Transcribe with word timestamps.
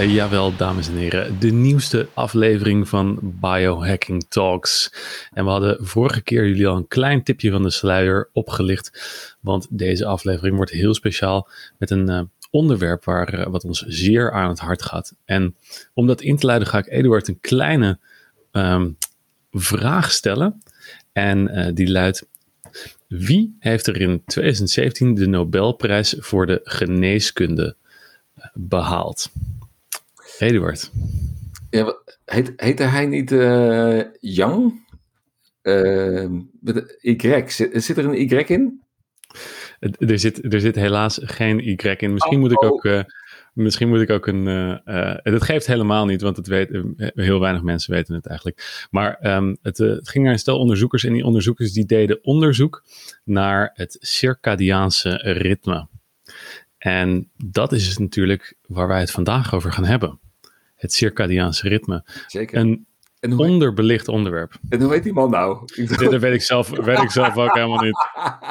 Uh, 0.00 0.14
jawel, 0.14 0.56
dames 0.56 0.88
en 0.88 0.96
heren, 0.96 1.40
de 1.40 1.50
nieuwste 1.50 2.08
aflevering 2.14 2.88
van 2.88 3.18
Biohacking 3.22 4.24
Talks. 4.28 4.92
En 5.32 5.44
we 5.44 5.50
hadden 5.50 5.86
vorige 5.86 6.20
keer 6.20 6.46
jullie 6.46 6.66
al 6.66 6.76
een 6.76 6.88
klein 6.88 7.22
tipje 7.22 7.50
van 7.50 7.62
de 7.62 7.70
sluier 7.70 8.28
opgelicht, 8.32 9.36
want 9.40 9.66
deze 9.70 10.04
aflevering 10.06 10.56
wordt 10.56 10.70
heel 10.70 10.94
speciaal 10.94 11.48
met 11.78 11.90
een 11.90 12.10
uh, 12.10 12.20
onderwerp 12.50 13.04
waar, 13.04 13.38
uh, 13.38 13.46
wat 13.46 13.64
ons 13.64 13.84
zeer 13.86 14.32
aan 14.32 14.48
het 14.48 14.58
hart 14.58 14.82
gaat. 14.82 15.14
En 15.24 15.56
om 15.92 16.06
dat 16.06 16.20
in 16.20 16.36
te 16.36 16.46
leiden 16.46 16.68
ga 16.68 16.78
ik 16.78 16.88
Eduard 16.88 17.28
een 17.28 17.40
kleine 17.40 17.98
um, 18.52 18.96
vraag 19.52 20.12
stellen. 20.12 20.62
En 21.12 21.70
die 21.74 21.90
luidt, 21.90 22.26
wie 23.08 23.56
heeft 23.58 23.86
er 23.86 24.00
in 24.00 24.22
2017 24.26 25.14
de 25.14 25.26
Nobelprijs 25.26 26.14
voor 26.18 26.46
de 26.46 26.60
geneeskunde 26.64 27.76
behaald? 28.54 29.30
Eduard. 30.38 30.90
Ja, 31.70 31.96
heet, 32.24 32.52
heette 32.56 32.82
hij 32.82 33.06
niet 33.06 33.32
uh, 33.32 34.00
Yang? 34.20 34.82
Uh, 35.62 36.30
y. 37.00 37.44
Zit, 37.46 37.84
zit, 37.84 37.98
er 37.98 38.04
een 38.04 38.20
Y 38.20 38.44
in? 38.46 38.82
Er 39.98 40.18
zit, 40.18 40.54
er 40.54 40.60
zit 40.60 40.74
helaas 40.74 41.20
geen 41.22 41.58
Y 41.58 41.96
in. 41.98 42.12
Misschien 42.12 42.36
oh, 42.36 42.40
moet 42.40 42.52
ik 42.52 42.62
oh. 42.62 42.70
ook. 42.70 42.84
Uh, 42.84 43.02
misschien 43.52 43.88
moet 43.88 44.00
ik 44.00 44.10
ook 44.10 44.26
een. 44.26 44.46
Uh, 44.86 45.16
dat 45.22 45.42
geeft 45.42 45.66
helemaal 45.66 46.06
niet, 46.06 46.22
want 46.22 46.36
het 46.36 46.46
weet, 46.46 46.68
heel 46.96 47.40
weinig 47.40 47.62
mensen 47.62 47.94
weten 47.94 48.14
het 48.14 48.26
eigenlijk. 48.26 48.86
Maar 48.90 49.36
um, 49.36 49.56
het, 49.62 49.78
het, 49.78 50.08
ging 50.08 50.24
naar 50.24 50.32
een 50.32 50.38
stel 50.38 50.58
onderzoekers. 50.58 51.04
En 51.04 51.12
die 51.12 51.24
onderzoekers 51.24 51.72
die 51.72 51.86
deden 51.86 52.24
onderzoek 52.24 52.84
naar 53.24 53.70
het 53.74 53.96
circadiaanse 54.00 55.16
ritme. 55.16 55.88
En 56.78 57.30
dat 57.36 57.72
is 57.72 57.84
dus 57.84 57.98
natuurlijk 57.98 58.56
waar 58.66 58.88
wij 58.88 59.00
het 59.00 59.10
vandaag 59.10 59.54
over 59.54 59.72
gaan 59.72 59.84
hebben 59.84 60.18
het 60.84 60.92
circadiaanse 60.92 61.68
ritme. 61.68 62.04
Zeker. 62.26 62.58
Een 62.58 62.86
en 63.24 63.38
onderbelicht 63.38 64.08
onderwerp. 64.08 64.52
En 64.68 64.82
hoe 64.82 64.92
heet 64.92 65.02
die 65.02 65.12
man 65.12 65.30
nou? 65.30 65.58
Ik 65.74 65.98
dat 65.98 66.20
weet 66.20 66.34
ik, 66.34 66.42
zelf, 66.42 66.68
weet 66.68 66.98
ik 66.98 67.10
zelf 67.10 67.36
ook 67.36 67.54
helemaal 67.54 67.82
niet. 67.82 68.08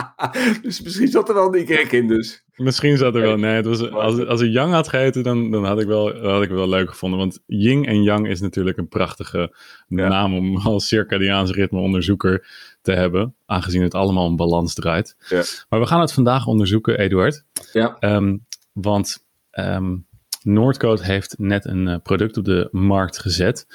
dus 0.63 0.81
misschien 0.81 1.07
zat 1.07 1.29
er 1.29 1.35
wel 1.35 1.55
een 1.55 1.69
Y 1.69 1.87
in 1.89 2.07
dus. 2.07 2.43
Misschien 2.55 2.97
zat 2.97 3.15
er 3.15 3.21
wel, 3.21 3.37
nee. 3.37 3.55
Het 3.55 3.65
was, 3.65 3.91
als, 4.07 4.25
als 4.25 4.39
hij 4.39 4.49
Yang 4.49 4.73
had 4.73 4.87
geheten, 4.87 5.23
dan, 5.23 5.51
dan 5.51 5.65
had, 5.65 5.79
ik 5.79 5.87
wel, 5.87 6.21
had 6.21 6.41
ik 6.41 6.49
wel 6.49 6.69
leuk 6.69 6.89
gevonden. 6.89 7.19
Want 7.19 7.39
Ying 7.45 7.87
en 7.87 8.03
Yang 8.03 8.27
is 8.27 8.41
natuurlijk 8.41 8.77
een 8.77 8.87
prachtige 8.87 9.55
naam 9.87 10.35
om 10.35 10.57
als 10.57 10.87
circadiaans 10.87 11.51
ritme 11.51 11.79
onderzoeker 11.79 12.47
te 12.81 12.91
hebben. 12.91 13.35
Aangezien 13.45 13.81
het 13.81 13.93
allemaal 13.93 14.25
om 14.25 14.35
balans 14.35 14.73
draait. 14.73 15.15
Ja. 15.29 15.43
Maar 15.69 15.79
we 15.79 15.85
gaan 15.85 16.01
het 16.01 16.13
vandaag 16.13 16.47
onderzoeken, 16.47 16.99
Eduard. 16.99 17.43
Ja. 17.73 17.97
Um, 17.99 18.45
want 18.71 19.25
um, 19.51 20.05
Noordcoat 20.43 21.03
heeft 21.03 21.35
net 21.37 21.65
een 21.65 21.87
uh, 21.87 21.95
product 22.03 22.37
op 22.37 22.45
de 22.45 22.67
markt 22.71 23.19
gezet. 23.19 23.67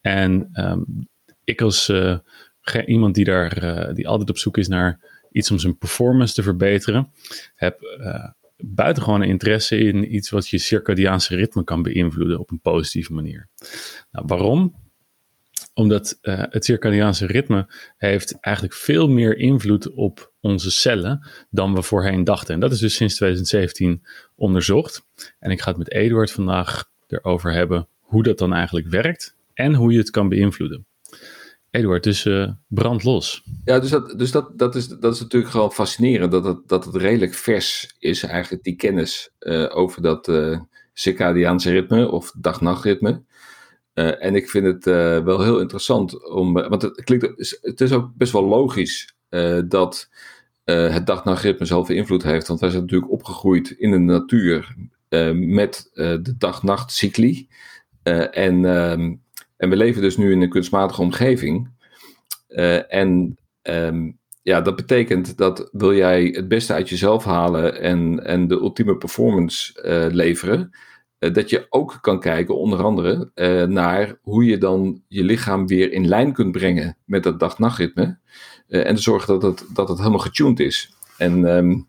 En 0.00 0.48
um, 0.52 1.08
ik 1.44 1.60
als 1.60 1.88
uh, 1.88 2.18
iemand 2.86 3.14
die, 3.14 3.24
daar, 3.24 3.64
uh, 3.64 3.94
die 3.94 4.08
altijd 4.08 4.30
op 4.30 4.38
zoek 4.38 4.58
is 4.58 4.68
naar 4.68 5.00
iets 5.32 5.50
om 5.50 5.58
zijn 5.58 5.78
performance 5.78 6.34
te 6.34 6.42
verbeteren, 6.42 7.12
heb 7.54 7.80
buitengewoon 8.56 9.22
interesse 9.22 9.78
in 9.78 10.14
iets 10.14 10.30
wat 10.30 10.48
je 10.48 10.58
circadiaanse 10.58 11.36
ritme 11.36 11.64
kan 11.64 11.82
beïnvloeden 11.82 12.38
op 12.38 12.50
een 12.50 12.60
positieve 12.60 13.12
manier. 13.12 13.48
Nou, 14.10 14.26
waarom? 14.26 14.74
Omdat 15.74 16.18
uh, 16.22 16.42
het 16.48 16.64
circadiaanse 16.64 17.26
ritme 17.26 17.66
heeft 17.96 18.40
eigenlijk 18.40 18.74
veel 18.74 19.08
meer 19.08 19.36
invloed 19.36 19.90
op 19.90 20.32
onze 20.44 20.70
cellen 20.70 21.26
dan 21.50 21.74
we 21.74 21.82
voorheen 21.82 22.24
dachten. 22.24 22.54
En 22.54 22.60
dat 22.60 22.72
is 22.72 22.78
dus 22.78 22.94
sinds 22.94 23.14
2017 23.14 24.02
onderzocht. 24.34 25.04
En 25.38 25.50
ik 25.50 25.60
ga 25.60 25.68
het 25.68 25.78
met 25.78 25.90
Eduard 25.90 26.30
vandaag 26.30 26.84
erover 27.08 27.52
hebben 27.52 27.88
hoe 28.00 28.22
dat 28.22 28.38
dan 28.38 28.52
eigenlijk 28.52 28.88
werkt 28.88 29.34
en 29.54 29.74
hoe 29.74 29.92
je 29.92 29.98
het 29.98 30.10
kan 30.10 30.28
beïnvloeden. 30.28 30.86
Eduard, 31.70 32.02
dus 32.02 32.24
uh, 32.24 32.50
brand 32.68 33.04
los. 33.04 33.42
Ja, 33.64 33.78
dus, 33.78 33.90
dat, 33.90 34.18
dus 34.18 34.30
dat, 34.30 34.58
dat, 34.58 34.74
is, 34.74 34.88
dat 34.88 35.14
is 35.14 35.20
natuurlijk 35.20 35.52
gewoon 35.52 35.72
fascinerend 35.72 36.32
dat 36.32 36.44
het, 36.44 36.58
dat 36.66 36.84
het 36.84 36.96
redelijk 36.96 37.34
vers 37.34 37.94
is, 37.98 38.22
eigenlijk 38.22 38.64
die 38.64 38.76
kennis 38.76 39.30
uh, 39.40 39.76
over 39.76 40.02
dat 40.02 40.28
uh, 40.28 40.60
circadiaanse 40.92 41.70
ritme 41.70 42.10
of 42.10 42.32
dag-nachtritme. 42.38 43.22
En 43.94 44.34
ik 44.34 44.50
vind 44.50 44.66
het 44.66 44.84
wel 45.24 45.42
heel 45.42 45.60
interessant 45.60 46.28
om, 46.28 46.52
want 46.52 46.82
het, 46.82 47.04
klinkt, 47.04 47.58
het 47.60 47.80
is 47.80 47.92
ook 47.92 48.10
best 48.14 48.32
wel 48.32 48.44
logisch 48.44 49.14
uh, 50.64 50.92
het 50.92 51.06
dag-nachtritme 51.06 51.66
zoveel 51.66 51.96
invloed 51.96 52.22
heeft. 52.22 52.48
Want 52.48 52.60
wij 52.60 52.70
zijn 52.70 52.82
natuurlijk 52.82 53.12
opgegroeid 53.12 53.70
in 53.70 53.90
de 53.90 53.98
natuur 53.98 54.74
met 55.34 55.90
de 55.94 56.34
dag-nachtcycli. 56.38 57.48
en, 58.02 58.64
um, 58.64 59.22
en 59.56 59.70
we 59.70 59.76
leven 59.76 60.02
dus 60.02 60.16
nu 60.16 60.32
in 60.32 60.42
een 60.42 60.48
kunstmatige 60.48 61.00
omgeving. 61.00 61.70
en 62.88 63.38
um, 63.62 64.18
ja, 64.44 64.60
dat 64.60 64.76
betekent 64.76 65.36
dat 65.36 65.68
wil 65.72 65.94
jij 65.94 66.24
het 66.24 66.48
beste 66.48 66.72
uit 66.72 66.88
jezelf 66.88 67.24
halen 67.24 67.80
en, 67.80 68.24
en 68.24 68.48
de 68.48 68.54
ultieme 68.54 68.96
performance 68.96 69.72
leveren 70.12 70.60
eh, 70.60 70.78
dat 71.32 71.50
je 71.50 71.66
ook 71.68 71.98
kan 72.00 72.20
kijken, 72.20 72.58
onder 72.58 72.82
andere, 72.82 73.30
uh, 73.34 73.62
naar 73.62 74.18
hoe 74.22 74.44
je 74.44 74.58
dan 74.58 75.02
je 75.08 75.24
lichaam 75.24 75.66
weer 75.66 75.92
in 75.92 76.08
lijn 76.08 76.32
kunt 76.32 76.52
brengen 76.52 76.96
met 77.04 77.22
dat 77.22 77.40
dag-nachtritme. 77.40 78.18
Uh, 78.68 78.86
en 78.86 78.94
te 78.94 79.02
zorgen 79.02 79.40
dat 79.40 79.42
het, 79.42 79.74
dat 79.74 79.88
het 79.88 79.98
helemaal 79.98 80.18
getuned 80.18 80.60
is. 80.60 80.94
En, 81.18 81.44
um, 81.44 81.86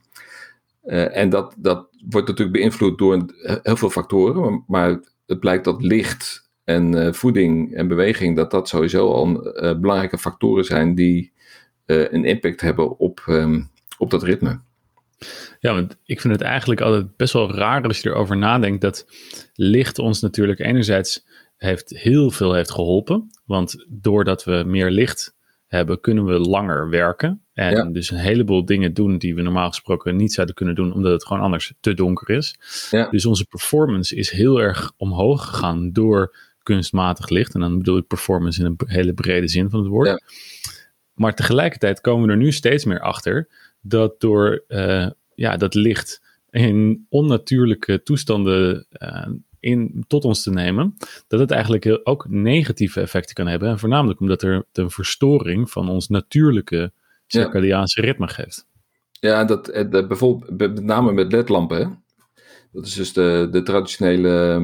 en 1.11 1.29
dat, 1.29 1.55
dat 1.57 1.87
wordt 2.09 2.27
natuurlijk 2.27 2.57
beïnvloed 2.57 2.97
door 2.97 3.25
heel 3.63 3.77
veel 3.77 3.89
factoren, 3.89 4.63
maar 4.67 4.99
het 5.25 5.39
blijkt 5.39 5.63
dat 5.63 5.81
licht 5.81 6.49
en 6.63 7.15
voeding 7.15 7.73
en 7.75 7.87
beweging, 7.87 8.35
dat 8.35 8.51
dat 8.51 8.67
sowieso 8.69 9.11
al 9.11 9.53
belangrijke 9.79 10.17
factoren 10.17 10.65
zijn 10.65 10.95
die 10.95 11.31
een 11.85 12.25
impact 12.25 12.61
hebben 12.61 12.99
op, 12.99 13.25
um, 13.27 13.69
op 13.97 14.09
dat 14.09 14.23
ritme. 14.23 14.59
Ja, 15.59 15.73
want 15.73 15.97
ik 16.03 16.21
vind 16.21 16.33
het 16.33 16.41
eigenlijk 16.41 16.81
altijd 16.81 17.15
best 17.15 17.33
wel 17.33 17.51
raar 17.51 17.83
als 17.83 17.99
je 17.99 18.09
erover 18.09 18.37
nadenkt 18.37 18.81
dat 18.81 19.05
licht 19.53 19.99
ons 19.99 20.21
natuurlijk 20.21 20.59
enerzijds 20.59 21.25
heeft 21.57 21.89
heel 21.89 22.31
veel 22.31 22.53
heeft 22.53 22.71
geholpen. 22.71 23.29
Want 23.45 23.85
doordat 23.89 24.43
we 24.43 24.63
meer 24.65 24.91
licht 24.91 25.35
hebben, 25.67 26.01
kunnen 26.01 26.25
we 26.25 26.39
langer 26.39 26.89
werken. 26.89 27.41
En 27.53 27.93
dus 27.93 28.11
een 28.11 28.17
heleboel 28.17 28.65
dingen 28.65 28.93
doen 28.93 29.17
die 29.17 29.35
we 29.35 29.41
normaal 29.41 29.69
gesproken 29.69 30.15
niet 30.15 30.33
zouden 30.33 30.55
kunnen 30.55 30.75
doen, 30.75 30.93
omdat 30.93 31.11
het 31.11 31.25
gewoon 31.25 31.43
anders 31.43 31.73
te 31.79 31.93
donker 31.93 32.29
is. 32.29 32.55
Ja. 32.91 33.09
Dus 33.09 33.25
onze 33.25 33.45
performance 33.45 34.15
is 34.15 34.29
heel 34.29 34.61
erg 34.61 34.91
omhoog 34.97 35.45
gegaan 35.45 35.91
door 35.91 36.35
kunstmatig 36.63 37.29
licht. 37.29 37.53
En 37.53 37.59
dan 37.59 37.77
bedoel 37.77 37.97
ik 37.97 38.07
performance 38.07 38.59
in 38.59 38.65
een 38.65 38.77
hele 38.85 39.13
brede 39.13 39.47
zin 39.47 39.69
van 39.69 39.79
het 39.79 39.89
woord. 39.89 40.07
Ja. 40.07 40.19
Maar 41.13 41.35
tegelijkertijd 41.35 42.01
komen 42.01 42.25
we 42.25 42.31
er 42.31 42.37
nu 42.37 42.51
steeds 42.51 42.85
meer 42.85 42.99
achter 42.99 43.47
dat 43.87 44.19
door 44.19 44.63
uh, 44.67 45.09
ja, 45.35 45.57
dat 45.57 45.73
licht 45.73 46.21
in 46.49 47.05
onnatuurlijke 47.09 48.03
toestanden 48.03 48.87
uh, 48.91 49.27
in, 49.59 50.03
tot 50.07 50.25
ons 50.25 50.43
te 50.43 50.51
nemen, 50.51 50.95
dat 51.27 51.39
het 51.39 51.51
eigenlijk 51.51 51.99
ook 52.03 52.29
negatieve 52.29 53.01
effecten 53.01 53.35
kan 53.35 53.47
hebben. 53.47 53.69
En 53.69 53.79
voornamelijk 53.79 54.19
omdat 54.19 54.41
er 54.41 54.65
een 54.71 54.91
verstoring 54.91 55.71
van 55.71 55.89
ons 55.89 56.07
natuurlijke 56.07 56.91
circadiaanse 57.27 58.01
ja. 58.01 58.07
ritme 58.07 58.27
geeft. 58.27 58.67
Ja, 59.11 59.45
dat, 59.45 59.67
eh, 59.67 59.89
dat 59.89 60.07
bijvoorbeeld 60.07 60.57
met 60.57 60.83
name 60.83 61.11
met 61.11 61.31
ledlampen. 61.31 62.03
Dat 62.71 62.85
is 62.85 62.93
dus 62.93 63.13
de, 63.13 63.47
de 63.51 63.63
traditionele 63.63 64.61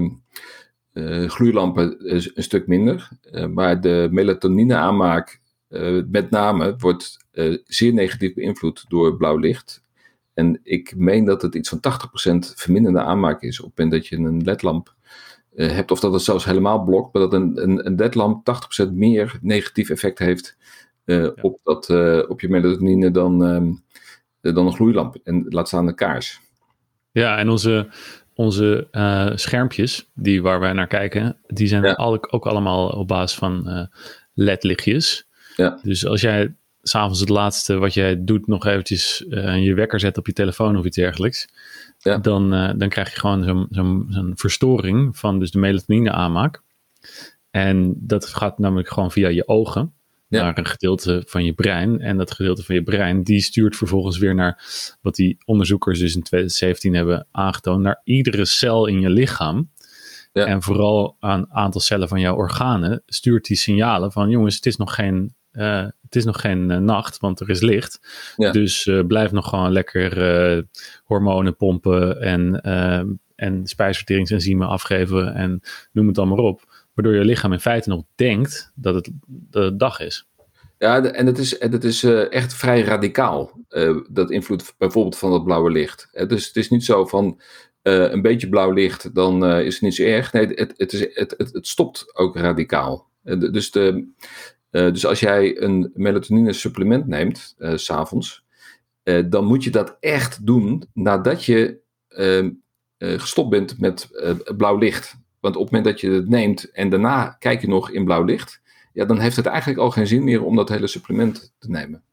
uh, 0.94 1.30
gloeilampen 1.30 2.14
een, 2.14 2.32
een 2.34 2.44
stuk 2.44 2.68
minder. 2.68 3.10
Uh, 3.32 3.46
maar 3.46 3.82
de 3.82 4.08
melatonine 4.12 4.76
aanmaak, 4.76 5.41
uh, 5.72 6.04
met 6.08 6.30
name, 6.30 6.76
wordt 6.78 7.20
zeer 7.64 7.94
negatief 7.94 8.34
beïnvloed 8.34 8.86
door 8.88 9.18
blauw 9.18 9.38
licht. 9.38 9.84
En 10.34 10.60
ik 10.64 10.96
meen 10.96 11.26
dat 11.26 11.42
het 11.42 11.56
iets 11.56 11.70
van 11.70 11.80
80% 12.50 12.56
verminderde 12.56 13.02
aanmaak 13.02 13.42
is 13.42 13.60
op 13.60 13.70
het 13.70 13.78
moment 13.78 13.96
dat 14.02 14.08
je 14.08 14.16
een 14.16 14.44
ledlamp 14.44 14.96
uh, 15.54 15.72
hebt. 15.72 15.92
Of 15.92 16.00
dat 16.00 16.14
het 16.14 16.22
zelfs 16.22 16.46
helemaal 16.46 16.84
blokt, 16.84 17.14
maar 17.14 17.22
dat 17.22 17.34
een, 17.34 17.64
een, 17.64 17.86
een 17.86 17.96
ledlamp 17.96 18.48
80% 18.86 18.92
meer 18.92 19.40
negatief 19.42 19.90
effect 19.90 20.20
heeft 20.20 20.58
uh, 21.06 21.24
ja. 21.24 21.34
op, 21.42 21.60
dat, 21.64 21.90
uh, 21.90 22.20
op 22.28 22.42
je 22.42 22.50
melatonine 22.50 23.12
dan, 23.12 23.42
um, 23.42 23.84
dan 24.42 24.66
een 24.66 24.74
gloeilamp. 24.74 25.16
En 25.24 25.46
laat 25.50 25.68
staan 25.68 25.88
een 25.88 25.96
kaars. 25.96 26.42
Ja, 27.12 27.38
en 27.38 27.50
onze, 27.50 27.88
onze 28.34 28.88
schermpjes 29.36 30.10
die, 30.14 30.42
waar 30.42 30.60
wij 30.60 30.74
naar 30.74 30.88
kijken, 30.88 31.38
die 31.48 31.68
zijn 31.68 31.84
ja. 31.84 31.96
ook 32.30 32.46
allemaal 32.46 32.90
op 32.90 33.08
basis 33.08 33.38
van 33.38 33.90
ledlichtjes. 34.34 35.30
Ja. 35.62 35.80
Dus 35.84 36.06
als 36.06 36.22
jij 36.22 36.54
s'avonds 36.82 37.20
het 37.20 37.30
laatste 37.30 37.78
wat 37.78 37.94
jij 37.94 38.24
doet 38.24 38.48
nog 38.48 38.66
eventjes 38.66 39.26
uh, 39.30 39.64
je 39.64 39.74
wekker 39.74 40.00
zet 40.00 40.18
op 40.18 40.28
je 40.28 40.34
telefoon 40.34 40.78
of 40.78 40.86
iets 40.86 40.96
dergelijks. 40.96 41.48
Ja. 41.98 42.18
Dan, 42.18 42.54
uh, 42.54 42.72
dan 42.78 42.90
krijg 42.90 43.14
je 43.14 43.20
gewoon 43.20 43.44
zo'n 43.44 43.68
zo'n 43.70 44.06
zo'n 44.10 44.32
verstoring 44.36 45.18
van 45.18 45.40
dus 45.40 45.52
de 45.52 45.60
melatonine 45.60 46.12
aanmaak. 46.12 46.62
En 47.52 47.96
dat 47.98 48.26
gaat 48.26 48.60
namelijk 48.60 48.90
gewoon 48.90 49.12
via 49.12 49.28
je 49.28 49.48
ogen 49.48 49.94
ja. 50.28 50.44
naar 50.44 50.58
een 50.58 50.66
gedeelte 50.66 51.24
van 51.26 51.46
je 51.46 51.54
brein. 51.54 52.00
En 52.00 52.18
dat 52.18 52.32
gedeelte 52.32 52.64
van 52.64 52.76
je 52.76 52.84
brein, 52.84 53.24
die 53.24 53.42
stuurt 53.42 53.76
vervolgens 53.76 54.18
weer 54.18 54.36
naar 54.36 54.64
wat 55.02 55.16
die 55.16 55.38
onderzoekers 55.46 56.00
dus 56.00 56.16
in 56.16 56.24
2017 56.24 56.94
hebben 56.94 57.28
aangetoond, 57.32 57.82
naar 57.82 58.02
iedere 58.04 58.46
cel 58.46 58.86
in 58.86 59.00
je 59.00 59.10
lichaam. 59.10 59.70
Ja. 60.34 60.46
En 60.46 60.62
vooral 60.62 61.16
aan 61.20 61.40
een 61.40 61.54
aantal 61.54 61.82
cellen 61.82 62.08
van 62.08 62.20
jouw 62.20 62.36
organen 62.36 63.04
stuurt 63.06 63.46
die 63.46 63.58
signalen 63.58 64.12
van 64.12 64.30
jongens, 64.30 64.56
het 64.56 64.66
is 64.66 64.76
nog 64.76 64.96
geen, 64.96 65.36
uh, 65.54 65.86
het 66.02 66.16
is 66.16 66.26
nog 66.26 66.42
geen 66.42 66.70
uh, 66.70 66.78
nacht, 66.78 67.20
want 67.20 67.40
er 67.40 67.50
is 67.50 67.62
licht. 67.62 68.00
Ja. 68.36 68.52
Dus 68.52 68.86
uh, 68.86 69.06
blijf 69.06 69.32
nog 69.32 69.50
gewoon 69.50 69.72
lekker 69.72 70.66
hormonen 71.04 71.56
pompen 71.56 72.22
en, 72.22 72.62
en 73.36 73.68
spijsverteringsenzymen 73.68 74.68
afgeven 74.68 75.34
en 75.34 75.62
noem 75.92 76.08
het 76.08 76.18
allemaal 76.18 76.46
op. 76.46 76.90
Waardoor 76.94 77.16
je 77.16 77.26
lichaam 77.26 77.54
in 77.54 77.60
feite 77.60 77.90
nog 77.90 78.04
denkt 78.16 78.72
dat 78.76 78.96
het, 78.96 79.10
dat 79.28 79.64
het 79.64 79.80
dag 79.80 80.00
is. 80.00 80.28
Ja, 80.78 81.04
en 81.04 81.26
het 81.26 81.38
is, 81.38 81.60
het 81.60 81.84
is 81.84 82.04
echt 82.04 82.54
vrij 82.54 82.82
radicaal, 82.82 83.60
dat 84.10 84.32
invloed 84.32 84.74
bijvoorbeeld 84.78 85.18
van 85.18 85.32
dat 85.32 85.44
blauwe 85.44 85.72
licht. 85.72 86.10
Dus 86.28 86.48
het 86.48 86.56
is 86.56 86.70
niet 86.70 86.86
zo 86.86 87.06
van 87.06 87.42
een 87.82 88.22
beetje 88.22 88.50
blauw 88.50 88.72
licht, 88.72 89.16
dan 89.16 89.46
is 89.46 89.74
het 89.74 89.84
niet 89.84 89.96
zo 89.96 90.04
erg. 90.04 90.34
Nee, 90.34 90.48
het, 90.48 90.74
het, 90.78 90.94
is, 90.94 91.00
het, 91.00 91.34
het, 91.38 91.54
het 91.54 91.68
stopt 91.68 92.16
ook 92.16 92.36
radicaal. 92.36 93.08
dus, 93.52 93.72
de, 93.72 94.08
dus 94.72 95.06
als 95.06 95.20
jij 95.20 95.62
een 95.62 95.92
melatonine 95.94 96.54
supplement 96.54 97.08
neemt, 97.08 97.56
s 97.58 97.86
s'avonds, 97.86 98.46
dan 99.30 99.46
moet 99.46 99.64
je 99.64 99.70
dat 99.70 99.98
echt 100.00 100.46
doen 100.46 100.84
nadat 100.94 101.46
je 101.46 101.80
ehm, 102.08 102.50
gestopt 102.98 103.50
bent 103.50 103.80
met 103.80 104.10
blauw 104.58 104.78
licht. 104.78 105.16
Want 105.40 105.56
op 105.56 105.62
het 105.62 105.72
moment 105.72 105.92
dat 105.92 106.02
je 106.02 106.10
het 106.10 106.30
neemt 106.30 106.72
en 106.72 106.90
daarna 106.90 107.36
kijk 107.40 107.62
je 107.62 107.68
nog 107.68 107.90
in 107.90 108.06
blauw 108.06 108.24
licht, 108.24 108.62
ja, 108.94 109.06
dan 109.06 109.20
heeft 109.20 109.36
het 109.36 109.46
eigenlijk 109.46 109.80
al 109.80 109.92
geen 109.92 110.08
zin 110.08 110.24
meer 110.24 110.44
om 110.44 110.56
dat 110.56 110.70
hele 110.70 110.88
supplement 110.88 111.54
te 111.60 111.70
nemen. 111.70 112.04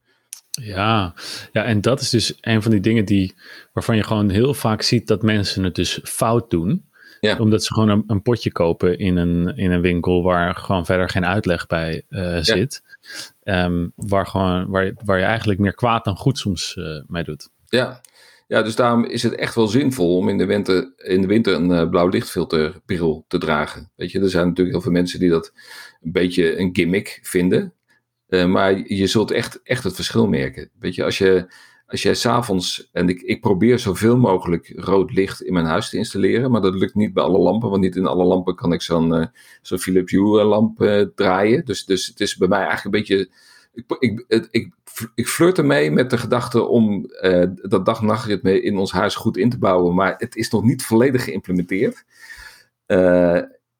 Ja, 0.49 1.13
ja, 1.51 1.63
en 1.63 1.81
dat 1.81 2.01
is 2.01 2.09
dus 2.09 2.37
een 2.41 2.61
van 2.61 2.71
die 2.71 2.79
dingen 2.79 3.05
die, 3.05 3.35
waarvan 3.73 3.95
je 3.95 4.03
gewoon 4.03 4.29
heel 4.29 4.53
vaak 4.53 4.81
ziet 4.81 5.07
dat 5.07 5.21
mensen 5.21 5.63
het 5.63 5.75
dus 5.75 5.99
fout 6.03 6.49
doen. 6.49 6.88
Ja. 7.19 7.37
Omdat 7.37 7.63
ze 7.63 7.73
gewoon 7.73 7.89
een, 7.89 8.03
een, 8.07 8.21
potje 8.21 8.51
kopen 8.51 8.99
in 8.99 9.17
een, 9.17 9.57
in 9.57 9.71
een 9.71 9.81
winkel 9.81 10.23
waar 10.23 10.55
gewoon 10.55 10.85
verder 10.85 11.09
geen 11.09 11.25
uitleg 11.25 11.67
bij 11.67 12.03
uh, 12.09 12.37
zit. 12.41 12.83
Ehm, 13.43 13.87
waar, 13.95 14.27
gewoon, 14.27 14.67
waar, 14.67 14.93
waar 15.05 15.17
je 15.17 15.25
eigenlijk 15.25 15.59
meer 15.59 15.75
kwaad 15.75 16.03
dan 16.03 16.17
goed 16.17 16.37
soms 16.37 16.75
uh, 16.75 17.01
mee 17.07 17.23
doet. 17.23 17.49
Ja, 17.67 18.01
ja, 18.47 18.61
dus 18.61 18.75
daarom 18.75 19.05
is 19.05 19.23
het 19.23 19.35
echt 19.35 19.55
wel 19.55 19.67
zinvol 19.67 20.17
om 20.17 20.29
in 20.29 20.37
de 20.37 20.45
winter, 20.45 20.93
in 20.97 21.21
de 21.21 21.27
winter 21.27 21.53
een 21.53 21.69
uh, 21.69 21.89
blauw 21.89 22.07
lichtfilterbril 22.07 23.25
te 23.27 23.37
dragen. 23.37 23.91
Weet 23.95 24.11
je, 24.11 24.19
er 24.19 24.29
zijn 24.29 24.47
natuurlijk 24.47 24.75
heel 24.75 24.83
veel 24.83 24.91
mensen 24.91 25.19
die 25.19 25.29
dat 25.29 25.53
een 26.01 26.11
beetje 26.11 26.59
een 26.59 26.69
gimmick 26.73 27.19
vinden. 27.21 27.73
Maar 28.29 28.93
je 28.93 29.07
zult 29.07 29.31
echt, 29.31 29.59
echt 29.63 29.83
het 29.83 29.95
verschil 29.95 30.27
merken. 30.27 30.69
Weet 30.79 30.95
je, 30.95 31.03
als 31.03 31.17
je, 31.17 31.47
als 31.89 32.01
jij 32.01 32.13
s'avonds, 32.13 32.89
en 32.91 33.09
ik, 33.09 33.21
ik 33.21 33.41
probeer 33.41 33.79
zoveel 33.79 34.17
mogelijk 34.17 34.73
rood 34.75 35.11
licht 35.11 35.41
in 35.41 35.53
mijn 35.53 35.65
huis 35.65 35.89
te 35.89 35.97
installeren, 35.97 36.51
maar 36.51 36.61
dat 36.61 36.75
lukt 36.75 36.95
niet 36.95 37.13
bij 37.13 37.23
alle 37.23 37.39
lampen, 37.39 37.69
want 37.69 37.81
niet 37.81 37.95
in 37.95 38.05
alle 38.05 38.23
lampen 38.23 38.55
kan 38.55 38.73
ik 38.73 38.81
zo'n 38.81 39.13
uh, 39.13 39.25
zo'n 39.61 39.79
Philips 39.79 40.11
Hue 40.11 40.43
lamp 40.43 40.77
draaien. 41.15 41.65
Dus, 41.65 41.85
dus 41.85 42.07
het 42.07 42.19
is 42.19 42.37
bij 42.37 42.47
mij 42.47 42.65
eigenlijk 42.65 42.85
een 42.85 43.01
beetje 43.01 43.29
ik, 43.73 44.25
ik, 44.27 44.47
ik, 44.51 44.73
ik 45.15 45.27
flirt 45.27 45.57
ermee 45.57 45.91
met 45.91 46.09
de 46.09 46.17
gedachte 46.17 46.63
om 46.63 47.11
uh, 47.21 47.45
dat 47.53 47.85
dag-nachtritme 47.85 48.61
in 48.61 48.77
ons 48.77 48.91
huis 48.91 49.15
goed 49.15 49.37
in 49.37 49.49
te 49.49 49.57
bouwen, 49.57 49.95
maar 49.95 50.15
het 50.17 50.35
is 50.35 50.49
nog 50.49 50.63
niet 50.63 50.83
volledig 50.83 51.23
geïmplementeerd. 51.23 52.05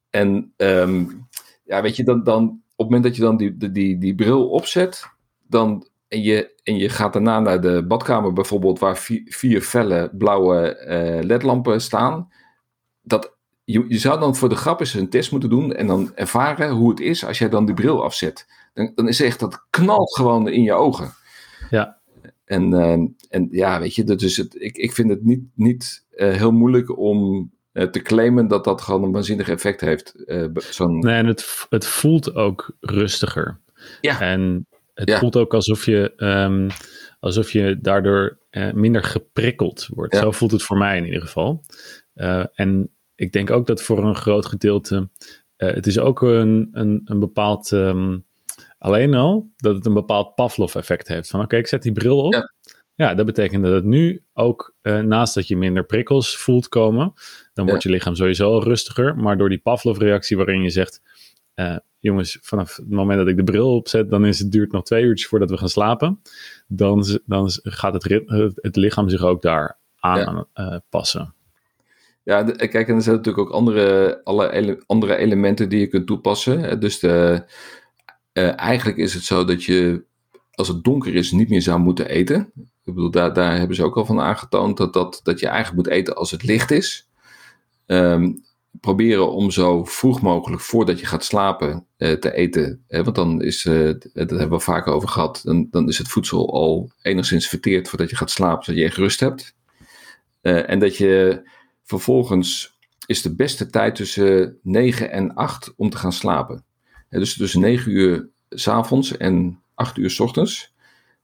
En 0.10 0.54
um, 0.58 1.28
ja, 1.64 1.82
weet 1.82 1.96
je, 1.96 2.04
dan, 2.04 2.24
dan 2.24 2.44
op 2.46 2.86
het 2.86 2.96
moment 2.96 3.04
dat 3.04 3.16
je 3.16 3.22
dan 3.22 3.38
die, 3.38 3.72
die, 3.72 3.98
die 3.98 4.16
bril 4.16 4.50
opzet, 4.50 5.06
dan, 5.48 5.89
en, 6.10 6.22
je, 6.22 6.52
en 6.64 6.78
je 6.78 6.90
gaat 6.90 7.14
daarna 7.14 7.40
naar 7.40 7.62
de 7.62 7.86
badkamer 7.88 8.34
bijvoorbeeld, 8.34 8.80
waar 8.80 8.98
vier, 8.98 9.22
vier 9.26 9.62
felle 9.62 10.12
blauwe 10.18 10.86
uh, 10.88 11.24
ledlampen 11.26 11.82
staan, 11.82 12.32
dat, 13.02 13.38
je, 13.64 13.86
je 13.88 13.98
zou 13.98 14.20
dan 14.20 14.36
voor 14.36 14.50
de 14.50 14.56
grap 14.56 14.80
eens 14.80 14.94
een 14.94 15.10
test 15.10 15.32
moeten 15.32 15.50
doen 15.50 15.74
en 15.74 15.88
dan 15.88 16.12
ervaren 16.16 16.70
hoe 16.70 16.90
het 16.90 17.00
is 17.00 17.26
als 17.26 17.38
jij 17.38 17.50
dan 17.50 17.66
die 17.66 17.76
bril 17.76 18.04
afzet 18.04 18.48
dan, 18.74 18.92
dan 18.96 19.08
is 19.08 19.22
echt 19.22 19.40
dat 19.40 19.66
knalt 19.70 20.16
gewoon 20.16 20.48
in 20.48 20.64
je 20.64 20.74
ogen. 20.74 21.14
Ja. 21.70 21.98
En, 22.46 22.72
uh, 22.72 22.92
en 23.30 23.48
ja, 23.52 23.80
weet 23.80 23.96
je, 23.96 24.04
dus 24.04 24.38
het, 24.38 24.56
ik, 24.62 24.78
ik 24.78 24.92
vind 24.92 25.10
het 25.10 25.24
niet, 25.24 25.44
niet 25.56 26.06
uh, 26.12 26.34
heel 26.34 26.52
moeilijk 26.52 26.98
om 26.98 27.52
te 27.92 28.02
claimen 28.02 28.48
dat 28.48 28.64
dat 28.64 28.82
gewoon 28.82 29.04
een 29.04 29.12
waanzinnig 29.12 29.50
effect 29.50 29.82
heeft. 29.82 30.14
Nee, 30.78 31.16
en 31.16 31.26
het, 31.26 31.66
het 31.70 31.86
voelt 31.86 32.36
ook 32.36 32.76
rustiger. 32.80 33.60
Ja. 34.02 34.22
En 34.22 34.68
het 35.00 35.14
voelt 35.14 35.36
ook 35.36 35.54
alsof 35.54 35.86
je, 35.86 36.14
um, 36.18 36.68
alsof 37.20 37.52
je 37.52 37.78
daardoor 37.82 38.40
minder 38.74 39.04
geprikkeld 39.04 39.88
wordt. 39.94 40.14
Ja. 40.14 40.20
Zo 40.20 40.32
voelt 40.32 40.52
het 40.52 40.64
voor 40.64 40.78
mij 40.78 40.98
in 40.98 41.06
ieder 41.06 41.22
geval. 41.22 41.64
en 42.54 42.90
ik 43.16 43.32
denk 43.32 43.52
ook 43.52 43.68
dat 43.68 43.82
voor 43.82 44.04
een 44.04 44.16
groot 44.16 44.46
gedeelte. 44.46 45.10
het 45.56 45.88
is 45.88 46.00
ook 46.00 46.22
een, 46.22 46.70
een, 46.72 47.02
een 47.06 47.20
bepaald. 47.20 47.72
Um, 47.72 48.28
Alleen 48.80 49.14
al 49.14 49.52
dat 49.58 49.76
het 49.76 49.86
een 49.86 49.94
bepaald 49.94 50.36
Pavlov-effect 50.36 51.08
heeft. 51.08 51.30
Van 51.30 51.42
oké, 51.42 51.58
ik 51.58 51.68
zet 51.68 51.82
die 51.82 51.92
bril 51.92 52.24
op. 52.24 52.34
Ja. 52.34 52.52
ja. 52.96 53.14
dat 53.14 53.26
betekent 53.26 53.64
dat 53.64 53.74
het 53.74 53.84
nu 53.84 54.24
ook, 54.34 54.76
naast 54.82 55.34
dat 55.34 55.48
je 55.48 55.58
minder 55.58 55.86
prikkels 55.86 56.38
voelt 56.38 56.68
komen, 56.68 57.14
dan 57.54 57.66
wordt 57.66 57.84
je 57.84 57.90
lichaam 57.90 58.16
sowieso 58.16 58.58
rustiger. 58.58 59.16
Maar 59.16 59.38
door 59.38 59.50
die 59.50 59.58
Pavlov-reactie 59.60 60.38
waarin 60.38 60.62
je 60.62 60.70
zegt, 60.70 61.02
uh, 61.60 61.78
jongens, 62.00 62.38
vanaf 62.42 62.76
het 62.76 62.90
moment 62.90 63.20
dat 63.20 63.28
ik 63.28 63.38
de 63.38 63.44
bril 63.44 63.76
opzet, 63.76 64.10
dan 64.10 64.26
is 64.26 64.40
het 64.40 64.52
duurt 64.52 64.72
nog 64.72 64.84
twee 64.84 65.04
uurtjes 65.04 65.30
voordat 65.30 65.50
we 65.50 65.58
gaan 65.58 65.70
slapen. 65.70 66.22
Dan, 66.68 67.06
dan 67.26 67.50
gaat 67.64 67.94
het, 67.94 68.22
het 68.56 68.76
lichaam 68.76 69.10
zich 69.10 69.22
ook 69.22 69.42
daar 69.42 69.78
aan 70.00 70.48
ja. 70.54 70.66
uh, 70.66 70.78
passen. 70.90 71.34
Ja, 72.24 72.44
kijk, 72.44 72.88
en 72.88 72.96
er 72.96 73.02
zijn 73.02 73.16
natuurlijk 73.16 73.48
ook 73.48 73.54
andere, 73.54 74.22
alle 74.24 74.52
ele 74.52 74.84
andere 74.86 75.16
elementen 75.16 75.70
die 75.70 75.80
je 75.80 75.88
kunt 75.88 76.08
toepassen. 76.08 76.80
Dus 76.80 77.00
de, 77.00 77.44
uh, 78.34 78.60
eigenlijk 78.60 78.98
is 78.98 79.14
het 79.14 79.24
zo 79.24 79.46
dat 79.46 79.64
je, 79.64 80.04
als 80.52 80.68
het 80.68 80.84
donker 80.84 81.16
is, 81.16 81.32
niet 81.32 81.50
meer 81.50 81.62
zou 81.62 81.80
moeten 81.80 82.08
eten. 82.08 82.52
Ik 82.84 82.94
bedoel, 82.94 83.12
daar, 83.12 83.34
daar 83.34 83.58
hebben 83.58 83.76
ze 83.76 83.84
ook 83.84 83.98
al 83.98 84.06
van 84.06 84.20
aangetoond 84.20 84.78
dat, 84.78 84.94
dat, 84.94 85.20
dat 85.24 85.40
je 85.40 85.48
eigenlijk 85.48 85.76
moet 85.76 85.96
eten 85.96 86.16
als 86.16 86.32
het 86.32 86.44
licht 86.44 86.72
is. 86.72 87.10
Um, 87.86 88.44
proberen 88.72 89.32
om 89.32 89.52
zo 89.52 89.84
vroeg 89.84 90.22
mogelijk 90.22 90.62
voordat 90.62 91.00
je 91.00 91.06
gaat 91.06 91.24
slapen 91.24 91.86
uh, 91.98 92.12
te 92.12 92.34
eten. 92.34 92.84
Hè, 92.88 93.04
want 93.04 93.16
dan 93.16 93.42
is, 93.42 93.66
uh, 93.66 93.94
dat 94.14 94.30
hebben 94.30 94.50
we 94.50 94.60
vaker 94.60 94.94
over 94.94 95.10
gehad, 95.10 95.42
dan, 95.44 95.68
dan 95.72 95.88
is 95.88 95.98
het 95.98 96.08
voedsel 96.08 96.54
al 96.54 96.92
enigszins 97.02 97.48
verteerd 97.48 97.90
voordat 97.90 98.10
je 98.10 98.16
gaat 98.16 98.32
slapen, 98.32 98.64
zodat 98.64 98.82
je 98.82 98.88
echt 98.88 98.98
rust 98.98 99.20
hebt. 99.20 99.56
Uh, 100.42 100.70
en 100.70 100.80
dat 100.80 100.98
je 100.98 101.42
vervolgens 101.84 102.78
is 103.06 103.22
de 103.22 103.36
beste 103.36 103.70
tijd 103.70 103.96
tussen 103.96 104.58
9 104.64 105.12
en 105.12 105.34
8 105.34 105.74
om 105.76 105.90
te 105.90 105.98
gaan 105.98 106.14
slapen 106.14 106.64
dus 107.10 107.38
tussen 107.38 107.62
9 107.62 107.92
uur 107.92 108.30
s 108.50 108.68
avonds 108.68 109.18
en 109.18 109.62
8 109.74 109.98
uur 109.98 110.10
s 110.10 110.20
ochtends. 110.20 110.74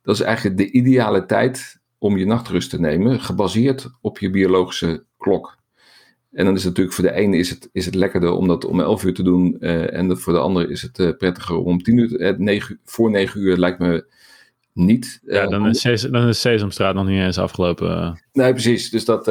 Dat 0.02 0.16
is 0.16 0.22
eigenlijk 0.22 0.58
de 0.58 0.72
ideale 0.72 1.26
tijd 1.26 1.80
om 1.98 2.18
je 2.18 2.26
nachtrust 2.26 2.70
te 2.70 2.80
nemen, 2.80 3.20
gebaseerd 3.20 3.90
op 4.02 4.20
je 4.20 4.30
biologische 4.30 5.06
klok. 5.18 5.58
En 6.36 6.46
dan 6.46 6.56
is 6.56 6.64
het 6.64 6.70
natuurlijk 6.70 6.96
voor 6.96 7.06
de 7.06 7.14
ene 7.14 7.38
is 7.38 7.50
het, 7.50 7.70
is 7.72 7.86
het 7.86 7.96
lekkerder 7.96 8.32
om 8.32 8.48
dat 8.48 8.66
om 8.66 8.80
11 8.80 9.04
uur 9.04 9.14
te 9.14 9.24
doen. 9.24 9.58
Uh, 9.60 9.94
en 9.94 10.18
voor 10.18 10.34
de 10.34 10.40
andere 10.40 10.68
is 10.68 10.82
het 10.82 11.00
uh, 11.00 11.10
prettiger 11.18 11.58
om 11.58 11.84
10 11.84 11.98
uur. 11.98 12.20
Uh, 12.20 12.38
9, 12.38 12.80
voor 12.86 13.10
9 13.10 13.42
uur 13.42 13.58
lijkt 13.58 13.80
me 13.80 14.06
niet. 14.74 15.20
Ja, 15.26 15.48
dan 15.48 15.68
is, 15.68 15.80
Ses 15.80 16.02
dan 16.02 16.28
is 16.28 16.42
Sesamstraat 16.42 16.96
nog 16.96 17.08
niet 17.08 17.20
eens 17.20 17.38
afgelopen. 17.38 18.22
Nee, 18.34 18.52
precies. 18.52 18.90
Dus 18.90 19.06
dat, 19.06 19.26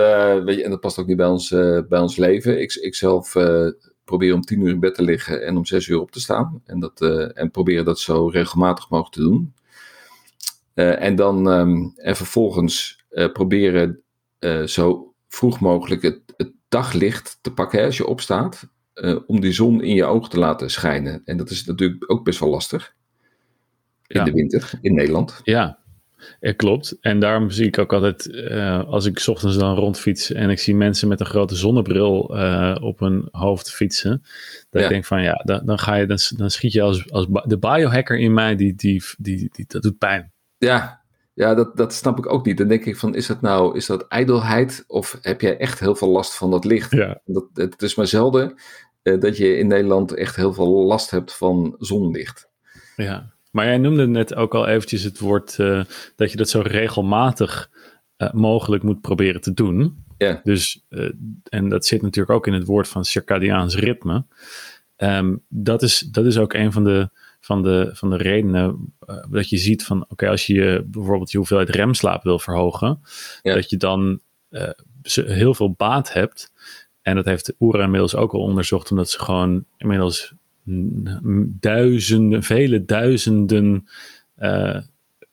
weet 0.45 0.57
je, 0.57 0.63
en 0.65 0.71
dat 0.71 0.81
past 0.81 0.99
ook 0.99 1.07
niet 1.07 1.17
bij 1.17 1.27
ons, 1.27 1.49
bij 1.89 1.99
ons 1.99 2.17
leven. 2.17 2.61
Ik, 2.61 2.75
ik 2.75 2.95
zelf 2.95 3.33
probeer 4.05 4.35
om 4.35 4.43
tien 4.43 4.61
uur 4.61 4.71
in 4.71 4.81
bed 4.81 4.95
te 4.95 5.03
liggen 5.03 5.47
en 5.47 5.57
om 5.57 5.67
zes 5.67 5.89
uur 5.89 6.01
op 6.01 6.11
te 6.11 6.21
staan. 6.21 6.63
En, 6.67 6.81
dat, 6.81 7.01
en 7.35 7.51
proberen 7.51 7.85
dat 7.85 8.01
zo 8.01 8.29
regelmatig 8.29 8.91
mogelijk 8.91 9.15
te 9.15 9.23
doen. 9.23 9.55
En 10.75 11.17
dan 11.17 11.47
um, 11.47 11.93
en 11.97 12.17
vervolgens 12.17 13.05
proberen 13.33 14.01
zo 14.65 15.15
vroeg 15.29 15.61
mogelijk 15.61 16.03
het, 16.03 16.21
daglicht 16.75 17.39
te 17.41 17.53
pakken 17.53 17.85
als 17.85 17.97
je 17.97 18.07
opstaat. 18.07 18.73
om 19.27 19.41
die 19.41 19.53
zon 19.53 19.83
in 19.83 19.95
je 19.95 20.05
ogen 20.05 20.31
te 20.31 20.39
laten 20.39 20.71
schijnen. 20.71 21.23
En 21.25 21.37
dat 21.37 21.51
is 21.51 21.65
natuurlijk 21.65 22.11
ook 22.11 22.25
best 22.25 22.39
wel 22.39 22.49
lastig. 22.49 22.95
In 24.07 24.19
ja. 24.19 24.25
de 24.25 24.33
winter 24.33 24.73
in 24.81 24.95
Nederland. 24.95 25.41
Ja, 25.43 25.79
ja, 26.41 26.53
klopt. 26.53 26.97
En 27.01 27.19
daarom 27.19 27.51
zie 27.51 27.67
ik 27.67 27.79
ook 27.79 27.93
altijd, 27.93 28.27
uh, 28.27 28.85
als 28.85 29.07
ik 29.07 29.23
ochtends 29.27 29.59
dan 29.59 29.77
rondfiets 29.77 30.33
en 30.33 30.51
ik 30.51 30.59
zie 30.59 30.75
mensen 30.75 31.09
met 31.09 31.21
een 31.21 31.27
grote 31.27 31.57
zonnebril 31.57 32.37
uh, 32.37 32.77
op 32.81 32.99
hun 32.99 33.29
hoofd 33.31 33.71
fietsen, 33.71 34.23
dat 34.71 34.83
ik 34.83 34.89
denk 34.89 35.05
van 35.05 35.23
ja, 35.23 35.43
dan, 35.45 35.67
dan 35.67 35.79
ga 35.79 35.95
je, 35.95 36.07
dan, 36.07 36.19
dan 36.37 36.51
schiet 36.51 36.73
je 36.73 36.83
als, 36.83 37.11
als 37.11 37.27
de 37.45 37.59
biohacker 37.59 38.19
in 38.19 38.35
mij, 38.35 38.57
die, 38.57 38.75
die, 38.75 39.03
die, 39.19 39.49
die, 39.53 39.65
dat 39.69 39.83
doet 39.83 39.99
pijn. 39.99 40.33
Ja, 40.59 41.04
ja 41.35 41.55
dat, 41.55 41.77
dat 41.77 41.95
snap 41.95 42.19
ik 42.19 42.33
ook 42.33 42.47
niet. 42.47 42.59
Dan 42.59 42.69
denk 42.69 42.85
ik 42.85 42.97
van, 42.97 43.15
is 43.15 43.27
dat 43.27 43.41
nou, 43.41 43.77
is 43.77 43.87
dat 43.87 44.09
ijdelheid 44.09 44.85
of 44.87 45.19
heb 45.21 45.41
jij 45.41 45.57
echt 45.57 45.81
heel 45.81 45.95
veel 45.95 46.09
last 46.09 46.37
van 46.37 46.51
dat 46.51 46.65
licht? 46.65 46.91
Ja. 46.91 47.21
Dat, 47.25 47.45
het 47.55 47.83
is 47.83 47.95
maar 47.95 48.07
zelden 48.07 48.55
uh, 49.03 49.21
dat 49.21 49.37
je 49.37 49.57
in 49.57 49.67
Nederland 49.67 50.15
echt 50.15 50.37
heel 50.37 50.53
veel 50.53 50.85
last 50.85 51.11
hebt 51.11 51.37
van 51.37 51.75
zonlicht. 51.79 52.49
Ja, 52.97 53.33
maar 53.51 53.67
jij 53.67 53.79
noemde 53.79 54.07
net 54.07 54.35
ook 54.35 54.55
al 54.55 54.67
eventjes 54.67 55.03
het 55.03 55.19
woord 55.19 55.59
uh, 55.59 55.85
dat 56.17 56.31
je 56.31 56.37
dat 56.37 56.49
zo 56.49 56.61
regelmatig 56.61 57.71
uh, 58.19 58.33
mogelijk 58.33 58.83
moet 58.83 59.01
proberen 59.01 59.41
te 59.41 59.55
doen. 59.55 60.05
Ja. 60.19 60.41
Dus, 60.45 60.85
en 61.49 61.69
dat 61.69 61.87
zit 61.87 62.03
natuurlijk 62.03 62.37
ook 62.37 62.47
in 62.47 62.53
het 62.53 62.65
woord 62.65 62.89
van 62.89 63.05
circadiaans 63.05 63.77
ritme. 63.77 64.25
Ehm, 64.97 65.37
dat, 65.49 65.83
is, 65.83 65.99
dat 65.99 66.27
is 66.27 66.39
ook 66.39 66.53
een 66.53 66.73
van 66.73 66.85
de, 66.85 67.11
van 67.45 67.63
de, 67.63 67.91
van 67.93 68.11
de 68.11 68.17
redenen 68.17 68.95
dat 69.31 69.49
je 69.49 69.57
ziet 69.57 69.85
van, 69.85 70.05
oké, 70.09 70.29
als 70.29 70.47
je 70.47 70.85
bijvoorbeeld 70.87 71.31
je 71.31 71.39
hoeveelheid 71.39 71.71
remslaap 71.71 72.23
wil 72.23 72.39
verhogen, 72.39 73.01
dat 73.43 73.71
je 73.71 73.77
dan 73.77 74.21
heel 75.13 75.55
veel 75.55 75.73
baat 75.73 76.13
hebt. 76.13 76.53
En 77.03 77.15
dat 77.15 77.25
heeft 77.25 77.55
Oera 77.61 77.85
inmiddels 77.85 78.15
ook 78.15 78.33
al 78.33 78.41
onderzocht, 78.41 78.91
omdat 78.91 79.11
ze 79.11 79.19
gewoon 79.21 79.65
inmiddels 79.77 80.35
duizenden, 81.61 82.43
vele 82.43 82.85
duizenden 82.85 83.89
uh, 84.39 84.81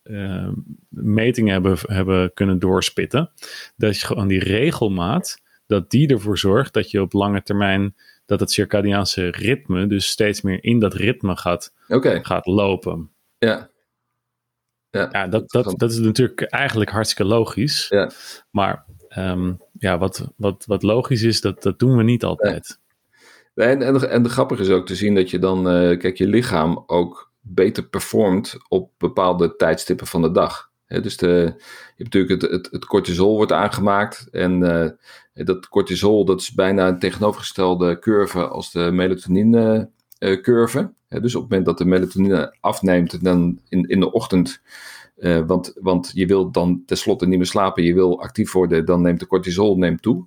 uh, 0.03 0.49
metingen 0.89 1.53
hebben, 1.53 1.77
hebben 1.81 2.33
kunnen 2.33 2.59
doorspitten. 2.59 3.31
Dat 3.75 3.99
je 3.99 4.05
gewoon 4.05 4.27
die 4.27 4.43
regelmaat, 4.43 5.41
dat 5.65 5.91
die 5.91 6.07
ervoor 6.07 6.37
zorgt 6.37 6.73
dat 6.73 6.91
je 6.91 7.01
op 7.01 7.13
lange 7.13 7.43
termijn 7.43 7.95
dat 8.25 8.39
het 8.39 8.51
circadiaanse 8.51 9.29
ritme 9.29 9.87
dus 9.87 10.07
steeds 10.07 10.41
meer 10.41 10.63
in 10.63 10.79
dat 10.79 10.93
ritme 10.93 11.37
gaat, 11.37 11.73
gaat 12.21 12.45
lopen. 12.45 13.11
Ja. 13.37 13.69
Ja, 14.89 15.09
ja 15.11 15.27
dat, 15.27 15.51
dat, 15.51 15.73
dat 15.79 15.91
is 15.91 15.97
natuurlijk 15.97 16.41
eigenlijk 16.41 16.91
hartstikke 16.91 17.31
logisch. 17.31 17.87
Ja. 17.89 18.11
Maar 18.49 18.85
um, 19.17 19.57
ja, 19.79 19.97
wat, 19.97 20.27
wat, 20.35 20.65
wat 20.65 20.83
logisch 20.83 21.23
is, 21.23 21.41
dat, 21.41 21.63
dat 21.63 21.79
doen 21.79 21.97
we 21.97 22.03
niet 22.03 22.23
altijd. 22.23 22.79
En, 23.55 23.81
en, 23.81 24.09
en 24.09 24.23
de 24.23 24.29
grappige 24.29 24.61
is 24.61 24.69
ook 24.69 24.85
te 24.85 24.95
zien 24.95 25.15
dat 25.15 25.29
je 25.29 25.39
dan, 25.39 25.57
uh, 25.57 25.97
kijk, 25.97 26.17
je 26.17 26.27
lichaam 26.27 26.83
ook 26.85 27.31
beter 27.39 27.83
performt 27.83 28.57
op 28.67 28.91
bepaalde 28.97 29.55
tijdstippen 29.55 30.07
van 30.07 30.21
de 30.21 30.31
dag. 30.31 30.71
dus 30.87 31.17
de, 31.17 31.27
je 31.27 32.03
hebt 32.03 32.13
natuurlijk 32.13 32.41
het, 32.41 32.51
het, 32.51 32.71
het, 32.71 32.85
cortisol 32.85 33.35
wordt 33.35 33.51
aangemaakt 33.51 34.27
en 34.31 34.61
uh, 34.61 34.89
dat 35.43 35.67
cortisol 35.67 36.25
dat 36.25 36.41
is 36.41 36.51
bijna 36.51 36.87
een 36.87 36.99
tegenovergestelde 36.99 37.99
curve 37.99 38.47
als 38.47 38.71
de 38.71 38.91
melatonine 38.91 39.89
uh, 40.19 40.41
curve. 40.41 40.93
dus 41.07 41.35
op 41.35 41.41
het 41.41 41.49
moment 41.49 41.65
dat 41.65 41.77
de 41.77 41.85
melatonine 41.85 42.57
afneemt, 42.59 43.23
dan 43.23 43.59
in, 43.69 43.87
in 43.87 43.99
de 43.99 44.11
ochtend 44.11 44.61
uh, 45.17 45.39
want, 45.45 45.73
want 45.81 46.11
je 46.13 46.25
wil 46.25 46.51
dan 46.51 46.83
tenslotte 46.85 47.27
niet 47.27 47.37
meer 47.37 47.47
slapen, 47.47 47.83
je 47.83 47.93
wil 47.93 48.21
actief 48.21 48.51
worden, 48.51 48.85
dan 48.85 49.01
neemt 49.01 49.19
de 49.19 49.27
cortisol 49.27 49.77
neemt 49.77 50.01
toe. 50.01 50.25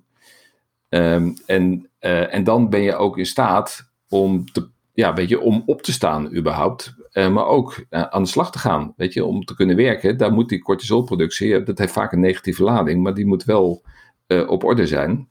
Um, 0.89 1.33
en, 1.45 1.89
uh, 2.01 2.33
en 2.33 2.43
dan 2.43 2.69
ben 2.69 2.81
je 2.81 2.95
ook 2.95 3.17
in 3.17 3.25
staat 3.25 3.91
om, 4.09 4.51
te, 4.51 4.67
ja, 4.93 5.13
weet 5.13 5.29
je, 5.29 5.39
om 5.39 5.63
op 5.65 5.81
te 5.81 5.91
staan 5.91 6.35
überhaupt, 6.35 6.93
maar 7.13 7.45
ook 7.45 7.85
aan 7.89 8.23
de 8.23 8.29
slag 8.29 8.51
te 8.51 8.59
gaan. 8.59 8.93
Weet 8.97 9.13
je, 9.13 9.25
om 9.25 9.45
te 9.45 9.55
kunnen 9.55 9.75
werken, 9.75 10.17
daar 10.17 10.31
moet 10.31 10.49
die 10.49 10.61
cortisolproductie, 10.61 11.63
dat 11.63 11.77
heeft 11.77 11.93
vaak 11.93 12.11
een 12.11 12.19
negatieve 12.19 12.63
lading, 12.63 13.03
maar 13.03 13.13
die 13.13 13.25
moet 13.25 13.43
wel 13.43 13.83
op 14.27 14.63
orde 14.63 14.87
zijn. 14.87 15.29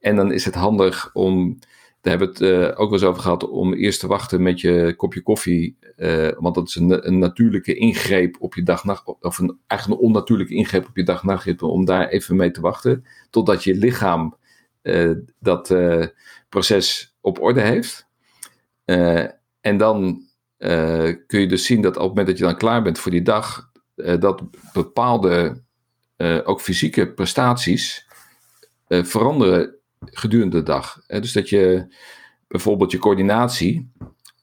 en 0.00 0.16
dan 0.16 0.32
is 0.32 0.44
het 0.44 0.54
handig 0.54 1.10
om 1.14 1.58
daar 2.02 2.18
hebben 2.18 2.38
we 2.38 2.44
het 2.44 2.54
uh, 2.54 2.68
ook 2.68 2.76
wel 2.76 2.92
eens 2.92 3.02
over 3.02 3.22
gehad 3.22 3.48
om 3.48 3.74
eerst 3.74 4.00
te 4.00 4.06
wachten 4.06 4.42
met 4.42 4.60
je 4.60 4.94
kopje 4.96 5.22
koffie. 5.22 5.76
Want 6.38 6.54
dat 6.54 6.68
is 6.68 6.74
een, 6.74 7.06
een, 7.06 7.18
natuurlijke 7.18 7.74
ingreep 7.74 8.36
op 8.38 8.54
je 8.54 8.62
dag-nacht. 8.62 9.06
Of 9.20 9.38
een, 9.38 9.58
eigenlijk 9.66 10.00
een 10.00 10.06
onnatuurlijke 10.06 10.54
ingreep 10.54 10.86
op 10.86 10.96
je 10.96 11.04
dag-nachtritme. 11.04 11.68
Om 11.68 11.84
daar 11.84 12.08
even 12.08 12.36
mee 12.36 12.50
te 12.50 12.60
wachten. 12.60 13.04
Totdat 13.30 13.64
je 13.64 13.74
lichaam 13.74 14.36
dat 15.38 15.74
proces 16.48 17.14
op 17.20 17.40
orde 17.40 17.60
heeft. 17.60 18.08
en 19.60 19.76
dan 19.76 20.22
kun 21.26 21.40
je 21.40 21.46
dus 21.48 21.66
zien 21.66 21.82
dat 21.82 21.96
op 21.96 22.00
het 22.00 22.08
moment 22.08 22.26
dat 22.26 22.38
je 22.38 22.44
dan 22.44 22.56
klaar 22.56 22.82
bent 22.82 22.98
voor 22.98 23.10
die 23.10 23.22
dag. 23.22 23.70
dat 23.94 24.42
bepaalde 24.72 25.62
ook 26.44 26.60
fysieke 26.60 27.12
prestaties 27.12 28.06
veranderen 28.88 29.74
gedurende 30.04 30.56
de 30.56 30.62
dag. 30.62 31.04
Dus 31.06 31.32
dat 31.32 31.48
je 31.48 31.94
bijvoorbeeld 32.48 32.90
je 32.90 32.98
coördinatie 32.98 33.90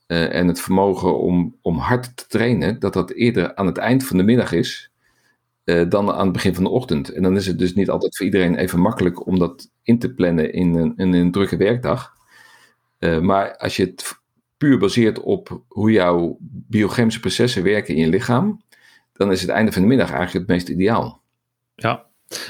uh, 0.07 0.35
en 0.35 0.47
het 0.47 0.61
vermogen 0.61 1.19
om, 1.19 1.57
om 1.61 1.77
hard 1.77 2.17
te 2.17 2.27
trainen, 2.27 2.79
dat 2.79 2.93
dat 2.93 3.11
eerder 3.11 3.55
aan 3.55 3.65
het 3.65 3.77
eind 3.77 4.05
van 4.05 4.17
de 4.17 4.23
middag 4.23 4.51
is 4.51 4.91
dan 5.87 6.11
aan 6.11 6.23
het 6.23 6.31
begin 6.31 6.53
van 6.55 6.63
de 6.63 6.69
ochtend. 6.69 7.09
En 7.09 7.23
dan 7.23 7.35
is 7.35 7.47
het 7.47 7.59
dus 7.59 7.73
niet 7.73 7.89
altijd 7.89 8.17
voor 8.17 8.25
iedereen 8.25 8.55
even 8.55 8.79
makkelijk 8.79 9.25
om 9.25 9.39
dat 9.39 9.69
in 9.83 9.99
te 9.99 10.13
plannen 10.13 10.53
in 10.53 10.75
een, 10.75 10.93
in 10.95 11.13
een 11.13 11.31
drukke 11.31 11.57
werkdag. 11.57 12.13
Maar 12.99 13.57
als 13.57 13.75
je 13.75 13.83
het 13.83 14.19
puur 14.57 14.77
baseert 14.77 15.19
op 15.19 15.63
hoe 15.67 15.91
jouw 15.91 16.37
biochemische 16.41 17.19
processen 17.19 17.63
werken 17.63 17.95
in 17.95 18.01
je 18.01 18.09
lichaam, 18.09 18.61
dan 19.13 19.31
is 19.31 19.41
het 19.41 19.49
einde 19.49 19.71
van 19.71 19.81
de 19.81 19.87
middag 19.87 20.11
eigenlijk 20.11 20.47
het 20.47 20.55
meest 20.55 20.69
ideaal. 20.69 21.21
Ja, 21.81 22.05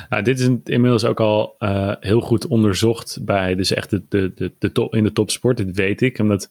nou, 0.10 0.24
dit 0.24 0.40
is 0.40 0.48
inmiddels 0.64 1.06
ook 1.06 1.20
al 1.20 1.56
uh, 1.60 1.94
heel 2.00 2.22
goed 2.22 2.48
onderzocht 2.48 3.20
bij 3.22 3.56
dus 3.56 3.74
echt 3.74 3.90
de, 3.90 4.04
de, 4.10 4.32
de, 4.36 4.54
de 4.60 4.72
top, 4.72 4.96
in 4.96 5.04
de 5.04 5.12
topsport. 5.12 5.58
Dat 5.58 5.76
weet 5.76 6.02
ik, 6.02 6.20
omdat 6.20 6.50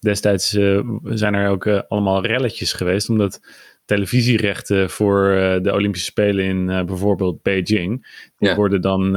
destijds 0.00 0.54
uh, 0.54 0.88
zijn 1.04 1.34
er 1.34 1.48
ook 1.48 1.64
uh, 1.64 1.80
allemaal 1.88 2.26
relletjes 2.26 2.72
geweest, 2.72 3.08
omdat 3.08 3.40
televisierechten 3.84 4.90
voor 4.90 5.22
de 5.62 5.72
Olympische 5.72 6.06
Spelen 6.06 6.44
in 6.44 6.66
bijvoorbeeld 6.66 7.42
Beijing, 7.42 8.06
die 8.38 8.48
ja. 8.48 8.54
worden 8.54 8.80
dan 8.80 9.12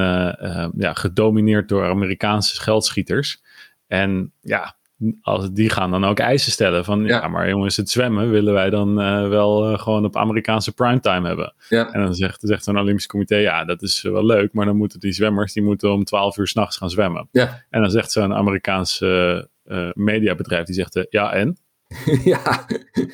ja, 0.77 0.93
gedomineerd 0.93 1.69
door 1.69 1.85
Amerikaanse 1.85 2.61
geldschieters. 2.61 3.41
En 3.87 4.31
ja, 4.41 4.75
als, 5.21 5.51
die 5.51 5.69
gaan 5.69 5.91
dan 5.91 6.05
ook 6.05 6.19
eisen 6.19 6.51
stellen 6.51 6.85
van 6.85 7.05
ja, 7.05 7.27
maar 7.27 7.49
jongens, 7.49 7.77
het 7.77 7.89
zwemmen 7.89 8.29
willen 8.29 8.53
wij 8.53 8.69
dan 8.69 9.01
uh, 9.01 9.27
wel 9.27 9.71
uh, 9.71 9.79
gewoon 9.79 10.05
op 10.05 10.17
Amerikaanse 10.17 10.73
primetime 10.73 11.27
hebben. 11.27 11.53
Ja. 11.69 11.93
En 11.93 12.01
dan 12.01 12.15
zegt, 12.15 12.41
zegt 12.41 12.63
zo'n 12.63 12.79
Olympisch 12.79 13.07
comité, 13.07 13.35
ja, 13.35 13.65
dat 13.65 13.81
is 13.81 14.01
wel 14.01 14.25
leuk, 14.25 14.53
maar 14.53 14.65
dan 14.65 14.77
moeten 14.77 14.99
die 14.99 15.11
zwemmers, 15.11 15.53
die 15.53 15.63
moeten 15.63 15.91
om 15.91 16.03
12 16.03 16.37
uur 16.37 16.47
s'nachts 16.47 16.77
gaan 16.77 16.89
zwemmen. 16.89 17.27
Ja. 17.31 17.63
En 17.69 17.81
dan 17.81 17.89
zegt 17.89 18.11
zo'n 18.11 18.33
Amerikaanse 18.33 19.49
uh, 19.65 19.89
mediabedrijf, 19.93 20.65
die 20.65 20.75
zegt, 20.75 21.07
ja 21.09 21.33
en? 21.33 21.57
ja, 22.23 22.65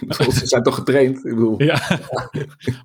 ze 0.10 0.48
zijn 0.48 0.64
toch 0.64 0.76
getraind? 0.76 1.18
Ik 1.18 1.34
bedoel. 1.36 1.64
Ja, 1.64 1.82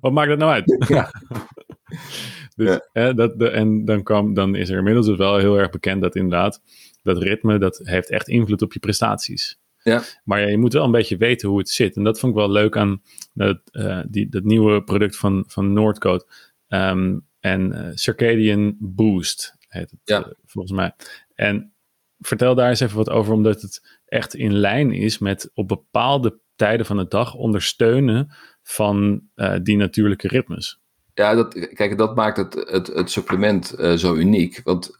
wat 0.01 0.11
maakt 0.11 0.29
dat 0.29 0.37
nou 0.37 0.51
uit? 0.51 0.85
Ja. 0.87 1.11
dus, 2.55 2.79
ja. 2.93 3.13
dat, 3.13 3.39
de, 3.39 3.49
en 3.49 3.85
dan, 3.85 4.03
kwam, 4.03 4.33
dan 4.33 4.55
is 4.55 4.69
er 4.69 4.77
inmiddels 4.77 5.05
dus 5.05 5.17
wel 5.17 5.37
heel 5.37 5.59
erg 5.59 5.69
bekend 5.69 6.01
dat 6.01 6.15
inderdaad 6.15 6.61
dat 7.03 7.17
ritme, 7.23 7.57
dat 7.57 7.79
heeft 7.83 8.09
echt 8.09 8.27
invloed 8.27 8.61
op 8.61 8.73
je 8.73 8.79
prestaties. 8.79 9.59
Ja. 9.83 10.01
Maar 10.23 10.41
ja, 10.41 10.47
je 10.47 10.57
moet 10.57 10.73
wel 10.73 10.83
een 10.83 10.91
beetje 10.91 11.17
weten 11.17 11.49
hoe 11.49 11.57
het 11.57 11.69
zit. 11.69 11.95
En 11.95 12.03
dat 12.03 12.19
vond 12.19 12.31
ik 12.31 12.37
wel 12.37 12.51
leuk 12.51 12.77
aan 12.77 13.01
dat, 13.33 13.61
uh, 13.71 14.01
die, 14.07 14.29
dat 14.29 14.43
nieuwe 14.43 14.83
product 14.83 15.17
van, 15.17 15.43
van 15.47 15.73
Noordcode. 15.73 16.25
Um, 16.67 17.27
en 17.39 17.71
uh, 17.71 17.89
Circadian 17.93 18.75
Boost 18.79 19.55
heet 19.67 19.91
het 19.91 19.99
ja. 20.03 20.19
uh, 20.19 20.27
volgens 20.45 20.73
mij. 20.73 20.93
En 21.35 21.73
vertel 22.19 22.55
daar 22.55 22.69
eens 22.69 22.79
even 22.79 22.97
wat 22.97 23.09
over, 23.09 23.33
omdat 23.33 23.61
het 23.61 23.99
echt 24.05 24.35
in 24.35 24.53
lijn 24.53 24.91
is 24.91 25.17
met 25.17 25.51
op 25.53 25.67
bepaalde 25.67 26.39
tijden 26.55 26.85
van 26.85 26.97
de 26.97 27.07
dag 27.07 27.35
ondersteunen 27.35 28.33
van 28.63 29.23
die 29.61 29.77
natuurlijke 29.77 30.27
ritmes. 30.27 30.79
Ja, 31.19 31.35
dat, 31.35 31.73
kijk, 31.73 31.97
dat 31.97 32.15
maakt 32.15 32.37
het, 32.37 32.53
het, 32.53 32.87
het 32.87 33.11
supplement 33.11 33.73
zo 33.95 34.15
uniek. 34.15 34.61
Want 34.63 34.95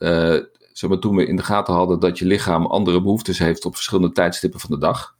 zeg 0.73 0.89
maar, 0.89 0.99
toen 0.99 1.15
we 1.15 1.25
in 1.25 1.35
de 1.35 1.43
gaten 1.43 1.73
hadden 1.73 1.99
dat 1.99 2.19
je 2.19 2.25
lichaam 2.25 2.65
andere 2.65 3.01
behoeftes 3.01 3.39
heeft 3.39 3.65
op 3.65 3.75
verschillende 3.75 4.11
tijdstippen 4.11 4.59
van 4.59 4.69
de 4.69 4.77
dag. 4.77 5.15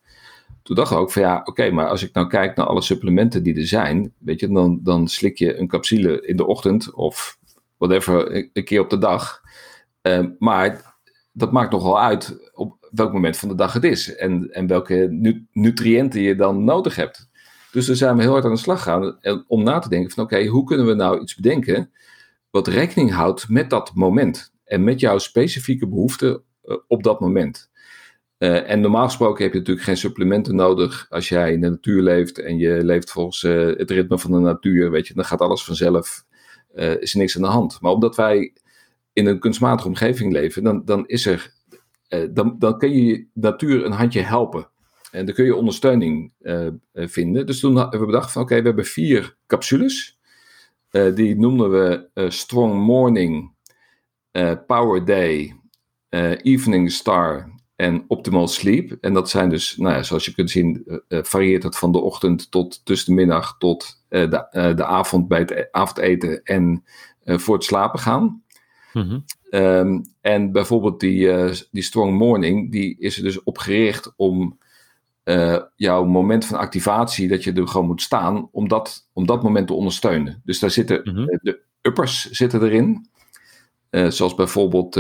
Toen 0.63 0.75
dacht 0.75 0.91
ik 0.91 0.97
ook 0.97 1.11
van 1.11 1.21
ja, 1.21 1.41
oké, 1.43 1.71
maar 1.71 1.87
als 1.87 2.03
ik 2.03 2.13
nou 2.13 2.27
kijk 2.27 2.55
naar 2.55 2.65
alle 2.65 2.81
supplementen 2.81 3.43
die 3.43 3.55
er 3.55 3.67
zijn, 3.67 4.13
weet 4.17 4.39
je, 4.39 4.51
dan, 4.51 4.79
dan 4.83 5.07
slik 5.07 5.37
je 5.37 5.57
een 5.57 5.67
capsule 5.67 6.25
in 6.27 6.37
de 6.37 6.45
ochtend 6.45 6.93
of 6.93 7.37
whatever, 7.77 8.35
een 8.53 8.63
keer 8.63 8.81
op 8.81 8.89
de 8.89 8.97
dag. 8.97 9.41
Uh, 10.01 10.25
maar 10.39 10.95
dat 11.31 11.51
maakt 11.51 11.71
nogal 11.71 11.99
uit 11.99 12.51
op 12.53 12.77
welk 12.91 13.13
moment 13.13 13.37
van 13.37 13.49
de 13.49 13.55
dag 13.55 13.73
het 13.73 13.83
is 13.83 14.15
en, 14.15 14.49
en 14.51 14.67
welke 14.67 15.07
nu, 15.09 15.47
nutriënten 15.51 16.21
je 16.21 16.35
dan 16.35 16.63
nodig 16.63 16.95
hebt. 16.95 17.28
Dus 17.71 17.85
daar 17.85 17.95
zijn 17.95 18.15
we 18.15 18.21
heel 18.21 18.31
hard 18.31 18.45
aan 18.45 18.53
de 18.53 18.57
slag 18.57 18.83
gegaan 18.83 19.19
om 19.47 19.63
na 19.63 19.79
te 19.79 19.89
denken 19.89 20.11
van 20.11 20.23
oké, 20.23 20.45
hoe 20.45 20.63
kunnen 20.63 20.85
we 20.85 20.93
nou 20.93 21.21
iets 21.21 21.35
bedenken 21.35 21.91
wat 22.49 22.67
rekening 22.67 23.11
houdt 23.11 23.49
met 23.49 23.69
dat 23.69 23.91
moment 23.93 24.53
en 24.63 24.83
met 24.83 24.99
jouw 24.99 25.17
specifieke 25.17 25.88
behoeften 25.88 26.43
uh, 26.63 26.75
op 26.88 27.03
dat 27.03 27.19
moment. 27.19 27.69
Uh, 28.38 28.69
en 28.69 28.79
normaal 28.79 29.05
gesproken 29.05 29.43
heb 29.43 29.53
je 29.53 29.59
natuurlijk 29.59 29.85
geen 29.85 29.97
supplementen 29.97 30.55
nodig 30.55 31.05
als 31.09 31.29
jij 31.29 31.53
in 31.53 31.61
de 31.61 31.69
natuur 31.69 32.01
leeft 32.01 32.39
en 32.39 32.57
je 32.57 32.83
leeft 32.83 33.11
volgens 33.11 33.43
uh, 33.43 33.77
het 33.77 33.91
ritme 33.91 34.19
van 34.19 34.31
de 34.31 34.39
natuur, 34.39 34.91
weet 34.91 35.07
je, 35.07 35.13
dan 35.13 35.25
gaat 35.25 35.41
alles 35.41 35.63
vanzelf, 35.63 36.27
is 36.99 37.13
er 37.13 37.19
niks 37.19 37.35
aan 37.35 37.41
de 37.41 37.47
hand. 37.47 37.81
Maar 37.81 37.91
omdat 37.91 38.15
wij 38.15 38.53
in 39.13 39.25
een 39.25 39.39
kunstmatige 39.39 39.88
omgeving 39.88 40.31
leven, 40.31 40.63
dan, 40.63 40.85
dan 40.85 41.07
is 41.07 41.25
er, 41.25 41.53
dan, 42.31 42.55
dan 42.59 42.77
kun 42.77 42.91
je 42.91 43.27
natuur 43.33 43.85
een 43.85 43.91
handje 43.91 44.21
helpen. 44.21 44.68
En 45.11 45.25
dan 45.25 45.35
kun 45.35 45.45
je 45.45 45.55
ondersteuning 45.55 46.33
vinden. 46.93 47.45
Dus 47.45 47.59
toen 47.59 47.77
hebben 47.77 47.99
we 47.99 48.05
bedacht 48.05 48.31
van 48.31 48.41
oké, 48.41 48.55
we 48.55 48.67
hebben 48.67 48.85
vier 48.85 49.35
capsules. 49.47 50.19
die 51.15 51.39
noemden 51.39 51.71
we 51.71 52.09
Strong 52.31 52.73
Morning, 52.73 53.51
Power 54.67 55.05
Day, 55.05 55.55
Evening 56.41 56.91
Star 56.91 57.53
en 57.75 58.05
Optimal 58.07 58.47
Sleep. 58.47 58.97
En 59.01 59.13
dat 59.13 59.29
zijn 59.29 59.49
dus, 59.49 59.77
nou 59.77 59.95
ja, 59.95 60.03
zoals 60.03 60.25
je 60.25 60.33
kunt 60.33 60.51
zien, 60.51 61.01
varieert 61.07 61.63
het 61.63 61.77
van 61.77 61.91
de 61.91 61.99
ochtend 61.99 62.51
tot 62.51 62.85
tussen 62.85 63.15
de 63.15 63.21
middag 63.21 63.57
tot 63.57 64.03
de, 64.07 64.45
de 64.75 64.85
avond 64.85 65.27
bij 65.27 65.39
het 65.39 65.67
avondeten 65.71 66.43
en 66.43 66.83
voor 67.25 67.55
het 67.55 67.63
slapen 67.63 67.99
gaan. 67.99 68.43
Mhm. 68.93 69.19
Ehm, 69.49 69.99
en 70.21 70.51
bijvoorbeeld 70.51 70.99
die, 70.99 71.29
die 71.71 71.83
Strong 71.83 72.17
Morning, 72.17 72.71
die 72.71 72.95
is 72.99 73.17
er 73.17 73.23
dus 73.23 73.43
op 73.43 73.57
gericht 73.57 74.13
om 74.15 74.57
jouw 75.75 76.05
moment 76.05 76.45
van 76.45 76.57
activatie, 76.57 77.27
dat 77.27 77.43
je 77.43 77.53
er 77.53 77.67
gewoon 77.67 77.88
moet 77.88 78.01
staan, 78.01 78.49
om 78.51 78.67
dat, 78.67 79.09
om 79.13 79.25
dat 79.25 79.43
moment 79.43 79.67
te 79.67 79.73
ondersteunen. 79.73 80.41
Dus 80.43 80.59
daar 80.59 80.71
zitten 80.71 81.01
mhm. 81.03 81.25
de 81.41 81.59
uppers 81.81 82.29
zitten 82.29 82.63
erin. 82.63 83.09
zoals 83.89 84.35
bijvoorbeeld 84.35 84.95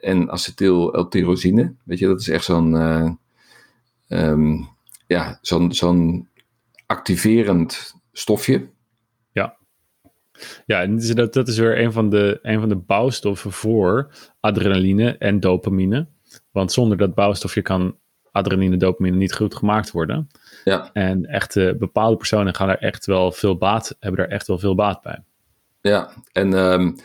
N-acetyl 0.00 1.00
L-tyrosine. 1.00 1.74
Weet 1.84 1.98
je, 1.98 2.06
dat 2.06 2.20
is 2.20 2.28
echt 2.28 2.44
zo'n 2.44 2.74
um, 4.08 4.68
ja, 5.06 5.38
zo'n 5.40 5.72
zo'n 5.72 6.28
activerend 6.86 7.94
stofje. 8.12 8.68
Ja, 9.32 9.56
ja 10.66 10.82
en 10.82 11.14
dat, 11.14 11.32
dat 11.32 11.48
is 11.48 11.58
weer 11.58 11.80
een 11.80 11.92
van, 11.92 12.10
de, 12.10 12.38
een 12.42 12.60
van 12.60 12.68
de 12.68 12.76
bouwstoffen 12.76 13.52
voor 13.52 14.14
adrenaline 14.40 15.16
en 15.18 15.40
dopamine. 15.40 16.08
Want 16.50 16.72
zonder 16.72 16.96
dat 16.96 17.14
bouwstofje 17.14 17.62
kan 17.62 17.96
adrenaline 18.34 18.72
en 18.72 18.78
dopamine 18.78 19.16
niet 19.16 19.34
goed 19.34 19.54
gemaakt 19.54 19.90
worden. 19.90 20.30
Ja. 20.64 20.90
En 20.92 21.24
echt 21.24 21.54
bepaalde 21.78 22.16
personen 22.16 22.54
gaan 22.54 22.68
er 22.68 22.78
echt 22.78 23.06
wel 23.06 23.32
veel 23.32 23.56
baat, 23.56 23.96
hebben 24.00 24.24
er 24.24 24.30
echt 24.30 24.46
wel 24.46 24.58
veel 24.58 24.74
baat 24.74 25.02
bij. 25.02 25.22
Ja, 25.80 26.10
en 26.32 26.52
um, 26.52 26.96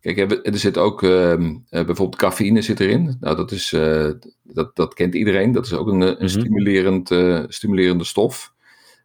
Kijk, 0.00 0.46
er 0.46 0.58
zit 0.58 0.78
ook 0.78 1.02
ehm, 1.02 1.56
eh, 1.68 1.84
bijvoorbeeld 1.84 2.16
cafeïne 2.16 2.62
zit 2.62 2.80
erin. 2.80 3.16
Nou, 3.20 3.36
dat, 3.36 3.50
is, 3.50 3.72
uh, 3.72 4.10
dat, 4.42 4.76
dat 4.76 4.94
kent 4.94 5.14
iedereen. 5.14 5.52
Dat 5.52 5.66
is 5.66 5.72
ook 5.72 5.88
een, 5.88 6.00
een 6.00 6.14
mhm. 6.14 6.28
stimulerend, 6.28 7.10
uh, 7.10 7.44
stimulerende 7.48 8.04
stof. 8.04 8.54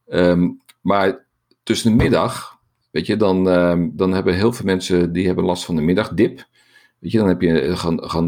Um, 0.08 0.62
maar 0.82 1.26
tussen 1.64 1.98
de 1.98 2.04
middag, 2.04 2.60
weet 2.92 3.06
je, 3.06 3.16
dan, 3.16 3.44
dan 3.96 4.14
hebben 4.14 4.36
heel 4.36 4.54
veel 4.54 4.66
mensen 4.66 5.14
die 5.14 5.26
hebben 5.26 5.46
last 5.46 5.66
van 5.66 5.76
de 5.76 5.82
middagdip. 5.82 6.48
Weet 7.00 7.12
je, 7.12 7.18
dan 7.18 7.28
heb 7.28 7.42
je, 7.42 7.78
gaan, 7.78 8.10
gaan, 8.10 8.28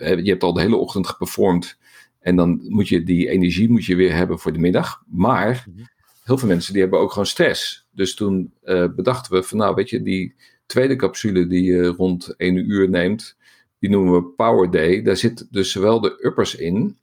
je 0.00 0.22
hebt 0.24 0.42
al 0.42 0.52
de 0.52 0.60
hele 0.60 0.76
ochtend 0.76 1.06
geperformed. 1.06 1.78
En 2.20 2.36
dan 2.36 2.60
moet 2.68 2.88
je 2.88 3.02
die 3.02 3.28
energie 3.28 3.70
moet 3.70 3.84
je 3.84 3.96
weer 3.96 4.14
hebben 4.14 4.38
voor 4.38 4.52
de 4.52 4.58
middag. 4.58 5.02
Maar 5.06 5.66
mhm. 5.68 5.84
heel 6.24 6.38
veel 6.38 6.48
mensen 6.48 6.72
die 6.72 6.82
hebben 6.82 7.00
ook 7.00 7.10
gewoon 7.10 7.26
stress. 7.26 7.86
Dus 7.90 8.14
toen 8.14 8.52
bedachten 8.96 9.32
we 9.32 9.42
van 9.42 9.58
nou, 9.58 9.74
weet 9.74 9.90
je, 9.90 10.02
die 10.02 10.34
tweede 10.66 10.96
capsule 10.96 11.46
die 11.46 11.62
je 11.62 11.86
rond 11.86 12.34
1 12.36 12.70
uur 12.70 12.88
neemt, 12.88 13.36
die 13.78 13.90
noemen 13.90 14.12
we 14.12 14.24
Power 14.24 14.70
Day. 14.70 15.02
Daar 15.02 15.16
zit 15.16 15.46
dus 15.50 15.72
zowel 15.72 16.00
de 16.00 16.18
uppers 16.26 16.54
in, 16.54 16.96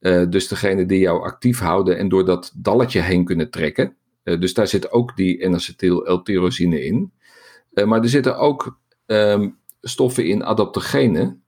uh, 0.00 0.24
dus 0.28 0.48
degene 0.48 0.86
die 0.86 0.98
jou 0.98 1.22
actief 1.22 1.58
houden 1.58 1.98
en 1.98 2.08
door 2.08 2.24
dat 2.24 2.52
dalletje 2.56 3.00
heen 3.00 3.24
kunnen 3.24 3.50
trekken. 3.50 3.96
Uh, 4.24 4.40
dus 4.40 4.54
daar 4.54 4.66
zit 4.66 4.90
ook 4.90 5.16
die 5.16 5.48
N-acetyl 5.48 6.12
L-tyrosine 6.12 6.84
in. 6.84 7.12
Maar 7.84 8.02
er 8.02 8.08
zitten 8.08 8.38
ook 8.38 8.78
um, 9.06 9.58
stoffen 9.80 10.26
in, 10.26 10.44
adaptogenen, 10.44 11.41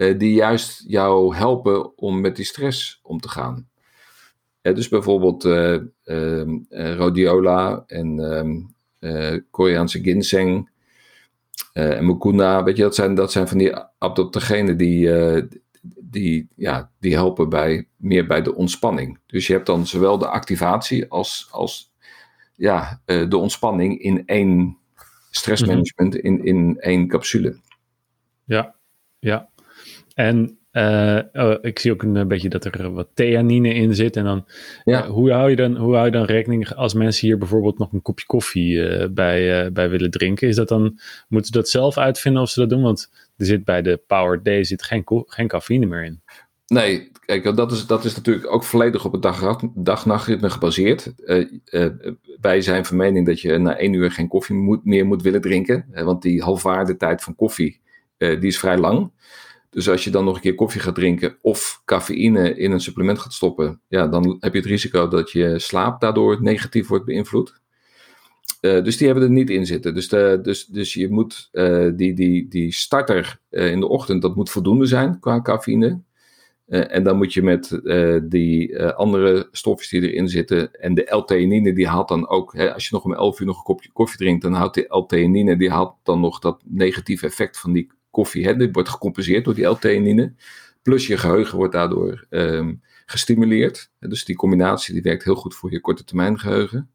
die 0.00 0.34
juist 0.34 0.84
jou 0.86 1.36
helpen 1.36 1.98
om 1.98 2.20
met 2.20 2.36
die 2.36 2.44
stress 2.44 3.00
om 3.02 3.20
te 3.20 3.28
gaan. 3.28 3.68
dus 4.62 4.88
bijvoorbeeld 4.88 5.44
ehm, 5.44 6.58
rhodiola 6.68 7.84
en 7.86 8.18
um, 8.18 8.74
Koreaanse 9.50 10.02
ginseng, 10.02 10.70
en 11.72 12.06
Mukunda, 12.06 12.62
weet 12.62 12.76
je, 12.76 12.82
dat 12.82 12.94
zijn, 12.94 13.14
dat 13.14 13.32
zijn 13.32 13.48
van 13.48 13.58
die 13.58 13.74
adaptogenen 13.98 14.76
die, 14.76 15.10
die, 16.00 16.48
ja, 16.56 16.90
die 16.98 17.14
helpen 17.14 17.48
bij, 17.48 17.88
meer 17.96 18.26
bij 18.26 18.42
de 18.42 18.54
ontspanning. 18.54 19.18
Dus 19.26 19.46
je 19.46 19.52
hebt 19.52 19.66
dan 19.66 19.86
zowel 19.86 20.18
de 20.18 20.28
activatie 20.28 21.08
als, 21.08 21.48
als 21.50 21.92
ja, 22.54 23.00
de 23.04 23.36
ontspanning 23.36 23.98
in 23.98 24.26
één 24.26 24.78
stressmanagement, 25.30 26.14
mm 26.14 26.20
in, 26.20 26.44
in 26.44 26.80
één 26.80 27.08
capsule. 27.08 27.56
Ja, 28.44 28.74
ja. 29.18 29.48
En 30.14 30.58
uh, 30.72 31.18
oh, 31.32 31.54
ik 31.60 31.78
zie 31.78 31.92
ook 31.92 32.02
een 32.02 32.28
beetje 32.28 32.48
dat 32.48 32.64
er 32.64 32.92
wat 32.92 33.08
theanine 33.14 33.74
in 33.74 33.94
zit. 33.94 34.16
En 34.16 34.24
dan, 34.24 34.44
ja. 34.84 35.04
uh, 35.04 35.10
hoe, 35.10 35.32
hou 35.32 35.50
je 35.50 35.56
dan, 35.56 35.76
hoe 35.76 35.94
hou 35.94 36.04
je 36.04 36.12
dan 36.12 36.24
rekening 36.24 36.74
als 36.74 36.94
mensen 36.94 37.26
hier 37.26 37.38
bijvoorbeeld 37.38 37.78
nog 37.78 37.92
een 37.92 38.02
kopje 38.02 38.26
koffie 38.26 38.72
uh, 38.74 39.06
bij, 39.10 39.72
bij 39.72 39.90
willen 39.90 40.10
drinken? 40.10 40.48
Is 40.48 40.56
dat 40.56 40.68
dan, 40.68 40.98
moeten 41.28 41.52
ze 41.52 41.58
dat 41.58 41.68
zelf 41.68 41.98
uitvinden 41.98 42.42
of 42.42 42.50
ze 42.50 42.60
dat 42.60 42.68
doen? 42.68 42.82
Want 42.82 43.10
er 43.36 43.46
zit 43.46 43.64
bij 43.64 43.82
de 43.82 44.00
Power 44.06 44.42
Day 44.42 44.64
zit 44.64 44.82
geen, 44.82 45.02
geen 45.26 45.48
cafeïne 45.48 45.86
meer 45.86 46.04
in. 46.04 46.20
Nee, 46.66 47.10
kijk, 47.24 47.56
dat 47.56 47.72
is, 47.72 47.86
dat 47.86 48.04
is 48.04 48.16
natuurlijk 48.16 48.52
ook 48.52 48.64
volledig 48.64 49.04
op 49.04 49.12
het 49.12 49.22
dag-nachtritme 49.74 50.50
gebaseerd. 50.50 51.12
wij 52.40 52.60
zijn 52.60 52.84
van 52.84 52.96
mening 52.96 53.26
dat 53.26 53.40
je 53.40 53.58
na 53.58 53.76
één 53.76 53.92
uur 53.92 54.10
geen 54.10 54.28
koffie 54.28 54.56
moet, 54.56 54.84
meer 54.84 55.06
moet 55.06 55.22
willen 55.22 55.40
drinken. 55.40 55.86
want 55.92 56.22
die 56.22 56.42
halfwaardetijd 56.42 57.22
van 57.22 57.34
koffie, 57.34 57.80
die 58.16 58.38
is 58.40 58.58
vrij 58.58 58.78
lang. 58.78 59.10
Dus 59.70 59.88
als 59.88 60.04
je 60.04 60.10
dan 60.10 60.24
nog 60.24 60.34
een 60.34 60.40
keer 60.40 60.54
koffie 60.54 60.80
gaat 60.80 60.94
drinken 60.94 61.36
of 61.40 61.82
cafeïne 61.84 62.56
in 62.56 62.72
een 62.72 62.80
supplement 62.80 63.18
gaat 63.18 63.32
stoppen, 63.32 63.80
ja, 63.88 64.06
dan 64.08 64.36
heb 64.40 64.52
je 64.52 64.58
het 64.58 64.68
risico 64.68 65.08
dat 65.08 65.30
je 65.30 65.58
slaap 65.58 66.00
daardoor 66.00 66.42
negatief 66.42 66.88
wordt 66.88 67.04
beïnvloed. 67.04 67.60
Uh, 68.60 68.84
dus 68.84 68.96
die 68.96 69.06
hebben 69.06 69.24
er 69.24 69.30
niet 69.30 69.50
in 69.50 69.66
zitten. 69.66 69.94
Dus, 69.94 70.08
de, 70.08 70.38
dus, 70.42 70.66
dus 70.66 70.94
je 70.94 71.10
moet 71.10 71.48
uh, 71.52 71.90
die, 71.94 72.14
die, 72.14 72.48
die 72.48 72.72
starter 72.72 73.40
in 73.50 73.80
de 73.80 73.88
ochtend, 73.88 74.22
dat 74.22 74.36
moet 74.36 74.50
voldoende 74.50 74.86
zijn 74.86 75.20
qua 75.20 75.42
cafeïne. 75.42 76.00
en 76.66 77.02
dan 77.02 77.16
moet 77.16 77.32
je 77.32 77.42
met 77.42 77.80
die 78.22 78.84
andere 78.84 79.48
stofjes 79.52 79.88
die 79.88 80.10
erin 80.10 80.28
zitten 80.28 80.74
en 80.74 80.94
de 80.94 81.16
L-theanine, 81.16 81.72
die 81.72 81.88
haalt 81.88 82.08
dan 82.08 82.28
ook, 82.28 82.54
hè, 82.54 82.74
als 82.74 82.88
je 82.88 82.94
nog 82.94 83.04
om 83.04 83.14
11 83.14 83.40
uur 83.40 83.46
nog 83.46 83.56
een 83.56 83.62
kopje 83.62 83.90
koffie 83.92 84.18
drinkt, 84.18 84.42
dan 84.42 84.52
houdt 84.52 84.74
die 84.74 84.96
L-theanine, 84.96 85.56
die 85.56 85.70
haalt 85.70 85.94
dan 86.02 86.20
nog 86.20 86.38
dat 86.38 86.62
negatieve 86.64 87.26
effect 87.26 87.58
van 87.60 87.72
die 87.72 87.90
koffie. 88.10 88.44
Hè, 88.44 88.56
dit 88.56 88.68
wordt 88.72 88.88
gecompenseerd 88.88 89.44
door 89.44 89.54
die 89.54 89.66
L-theanine. 89.66 90.32
Plus 90.82 91.06
je 91.06 91.16
geheugen 91.16 91.56
wordt 91.56 91.72
daardoor 91.72 92.26
um, 92.30 92.82
gestimuleerd. 93.06 93.90
Dus 93.98 94.24
die 94.24 94.36
combinatie 94.36 94.94
die 94.94 95.02
werkt 95.02 95.24
heel 95.24 95.34
goed 95.34 95.54
voor 95.54 95.70
je 95.72 95.80
korte 95.80 96.04
termijn 96.04 96.38
geheugen. 96.38 96.90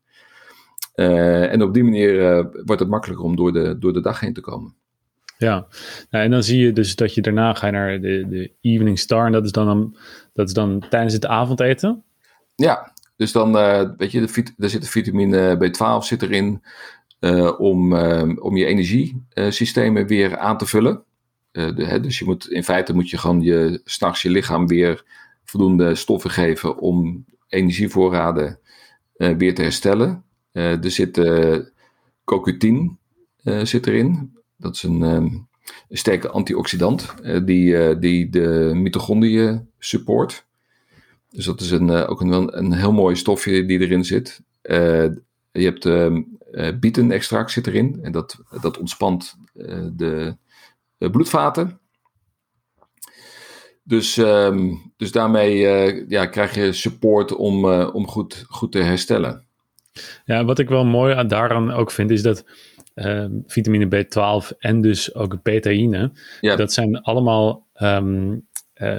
Uh, 0.95 1.51
en 1.51 1.61
op 1.61 1.73
die 1.73 1.83
manier 1.83 2.37
uh, 2.37 2.45
wordt 2.65 2.81
het 2.81 2.89
makkelijker 2.89 3.25
om 3.25 3.35
door 3.35 3.53
de, 3.53 3.77
door 3.79 3.93
de 3.93 4.01
dag 4.01 4.19
heen 4.19 4.33
te 4.33 4.41
komen. 4.41 4.75
Ja, 5.37 5.67
nou, 6.09 6.23
en 6.23 6.31
dan 6.31 6.43
zie 6.43 6.59
je 6.59 6.73
dus 6.73 6.95
dat 6.95 7.13
je 7.13 7.21
daarna 7.21 7.53
ga 7.53 7.65
je 7.65 7.71
naar 7.71 8.01
de, 8.01 8.25
de 8.29 8.51
evening 8.61 8.99
star. 8.99 9.25
En 9.25 9.31
dat 9.31 9.45
is 9.45 9.51
dan, 9.51 9.97
dat 10.33 10.47
is 10.47 10.53
dan 10.53 10.85
tijdens 10.89 11.13
het 11.13 11.25
avondeten? 11.25 12.03
Ja, 12.55 12.93
dus 13.17 13.31
dan, 13.31 13.55
uh, 13.55 13.89
weet 13.97 14.11
je, 14.11 14.25
de, 14.25 14.53
er 14.57 14.69
zit 14.69 14.81
de 14.81 14.87
vitamine 14.87 15.55
B12 15.55 16.05
zit 16.05 16.21
erin. 16.21 16.63
Uh, 17.25 17.59
om, 17.59 17.93
uh, 17.93 18.31
om 18.39 18.57
je 18.57 18.65
energiesystemen 18.65 20.07
weer 20.07 20.37
aan 20.37 20.57
te 20.57 20.65
vullen. 20.65 21.03
Uh, 21.51 21.75
de, 21.75 21.85
hè, 21.85 21.99
dus 21.99 22.19
je 22.19 22.25
moet, 22.25 22.49
in 22.49 22.63
feite 22.63 22.93
moet 22.93 23.09
je 23.09 23.17
gewoon 23.17 23.41
je, 23.41 23.81
s'nachts 23.83 24.21
je 24.21 24.29
lichaam 24.29 24.67
weer 24.67 25.03
voldoende 25.43 25.95
stoffen 25.95 26.29
geven 26.29 26.77
om 26.77 27.25
energievoorraden 27.47 28.59
weer 29.17 29.55
te 29.55 29.61
herstellen. 29.61 30.23
er 30.51 30.91
zit 30.91 31.17
CoQ10 32.31 32.75
zit 33.63 33.87
erin. 33.87 34.33
Dat 34.57 34.75
is 34.75 34.83
een, 34.83 35.01
een 35.01 35.47
sterke 35.89 36.29
antioxidant 36.29 37.13
die, 37.45 37.99
die 37.99 38.29
de 38.29 38.71
mitochondriën 38.75 39.69
support. 39.79 40.45
Dus 41.29 41.45
dat 41.45 41.61
is 41.61 41.71
een, 41.71 41.89
ook 41.89 42.21
een, 42.21 42.57
een 42.57 42.73
heel 42.73 42.93
mooi 42.93 43.15
stofje 43.15 43.65
die 43.65 43.79
erin 43.79 44.05
zit. 44.05 44.41
je 44.61 45.21
hebt 45.51 45.85
um, 45.85 46.37
bietenextract 46.79 47.51
zit 47.51 47.67
erin. 47.67 47.99
En 48.01 48.11
dat, 48.11 48.37
dat 48.61 48.77
ontspant 48.77 49.37
uh, 49.53 49.87
de 49.93 50.37
uh, 50.97 51.09
bloedvaten. 51.09 51.79
Dus, 53.83 54.17
um, 54.17 54.93
dus 54.97 55.11
daarmee 55.11 55.57
ja, 56.07 56.25
krijg 56.25 56.55
je 56.55 56.73
support 56.73 57.35
om, 57.35 57.65
om 57.71 58.07
goed, 58.07 58.45
goed 58.47 58.71
te 58.71 58.79
herstellen. 58.79 59.45
Ja, 60.25 60.45
wat 60.45 60.59
ik 60.59 60.69
wel 60.69 60.85
mooi 60.85 61.13
aan, 61.13 61.27
daaraan 61.27 61.71
ook 61.71 61.91
vind, 61.91 62.11
is 62.11 62.21
dat 62.21 62.45
ehm, 62.93 63.31
vitamine 63.45 64.05
B12 64.05 64.57
en 64.57 64.81
dus 64.81 65.15
ook 65.15 65.43
betaïne, 65.43 66.11
ja. 66.41 66.55
dat 66.55 66.73
zijn 66.73 67.01
allemaal 67.01 67.67
um, 67.81 68.47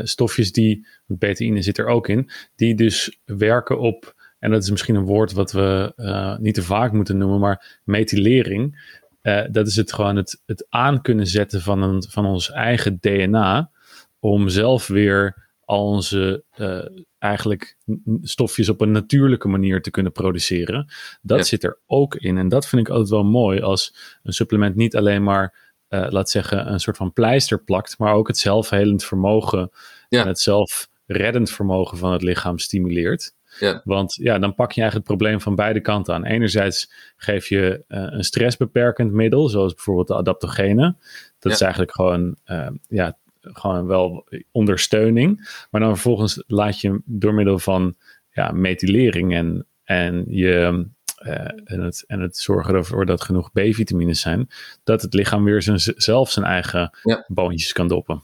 stofjes 0.02 0.52
die, 0.52 0.86
betaïne 1.06 1.62
zit 1.62 1.78
er 1.78 1.86
ook 1.86 2.08
in, 2.08 2.30
die 2.56 2.74
dus 2.74 3.20
werken 3.24 3.78
op 3.78 4.14
en 4.46 4.52
dat 4.52 4.62
is 4.62 4.70
misschien 4.70 4.94
een 4.94 5.04
woord 5.04 5.32
wat 5.32 5.52
we 5.52 5.92
uh, 5.96 6.36
niet 6.38 6.54
te 6.54 6.62
vaak 6.62 6.92
moeten 6.92 7.18
noemen, 7.18 7.40
maar 7.40 7.80
metylering. 7.84 8.92
Uh, 9.22 9.44
dat 9.50 9.66
is 9.66 9.76
het 9.76 9.92
gewoon 9.92 10.16
het, 10.16 10.42
het 10.44 10.66
aan 10.68 11.02
kunnen 11.02 11.26
zetten 11.26 11.60
van, 11.60 11.82
een, 11.82 12.02
van 12.08 12.26
ons 12.26 12.50
eigen 12.50 12.98
DNA. 13.00 13.70
Om 14.18 14.48
zelf 14.48 14.86
weer 14.86 15.48
al 15.60 15.86
onze 15.86 16.44
uh, 16.56 16.84
eigenlijk 17.18 17.76
stofjes 18.22 18.68
op 18.68 18.80
een 18.80 18.90
natuurlijke 18.90 19.48
manier 19.48 19.82
te 19.82 19.90
kunnen 19.90 20.12
produceren. 20.12 20.92
Dat 21.22 21.46
zit 21.46 21.64
er 21.64 21.78
ook 21.86 22.14
in. 22.14 22.38
En 22.38 22.48
dat 22.48 22.66
vind 22.66 22.82
ik 22.82 22.88
altijd 22.88 23.10
wel 23.10 23.24
mooi 23.24 23.60
als 23.60 23.94
een 24.22 24.32
supplement 24.32 24.76
niet 24.76 24.96
alleen 24.96 25.22
maar, 25.22 25.74
laat 25.88 26.30
zeggen, 26.30 26.72
een 26.72 26.80
soort 26.80 26.96
van 26.96 27.12
pleister 27.12 27.64
plakt, 27.64 27.98
maar 27.98 28.14
ook 28.14 28.28
het 28.28 28.38
zelfhelend 28.38 29.04
vermogen 29.04 29.70
ja. 30.08 30.20
en 30.20 30.28
het 30.28 30.40
zelfreddend 30.40 31.50
vermogen 31.50 31.98
van 31.98 32.12
het 32.12 32.22
lichaam 32.22 32.58
stimuleert. 32.58 33.34
Ja. 33.58 33.80
Want 33.84 34.14
ja, 34.14 34.38
dan 34.38 34.54
pak 34.54 34.72
je 34.72 34.80
eigenlijk 34.80 35.08
het 35.08 35.18
probleem 35.18 35.40
van 35.40 35.54
beide 35.54 35.80
kanten 35.80 36.14
aan. 36.14 36.24
Enerzijds 36.24 36.92
geef 37.16 37.46
je 37.46 37.84
uh, 37.88 38.06
een 38.10 38.24
stressbeperkend 38.24 39.12
middel, 39.12 39.48
zoals 39.48 39.74
bijvoorbeeld 39.74 40.08
de 40.08 40.14
adaptogenen. 40.14 40.98
Dat 41.38 41.52
is 41.52 41.60
eigenlijk 41.60 41.92
gewoon, 41.92 42.36
uh, 42.46 42.68
ja, 42.88 43.16
gewoon 43.40 43.86
wel 43.86 44.28
ondersteuning. 44.52 45.48
Maar 45.70 45.80
dan 45.80 45.90
vervolgens 45.90 46.44
laat 46.46 46.80
je 46.80 47.00
door 47.04 47.34
middel 47.34 47.58
van 47.58 47.96
ja, 48.30 48.50
methylering 48.52 49.34
en, 49.34 49.66
en 49.84 50.24
je 50.28 50.86
uh, 51.22 51.32
en, 51.64 51.80
het, 51.80 52.04
en 52.06 52.20
het 52.20 52.36
zorgen 52.36 52.74
ervoor 52.74 53.06
dat 53.06 53.22
genoeg 53.22 53.52
B-vitamines 53.52 54.20
zijn, 54.20 54.48
dat 54.84 55.02
het 55.02 55.14
lichaam 55.14 55.44
weer 55.44 55.62
zijn, 55.62 55.78
zelf 55.80 56.30
zijn 56.30 56.46
eigen 56.46 56.98
ja. 57.02 57.24
boontjes 57.28 57.72
kan 57.72 57.88
doppen. 57.88 58.22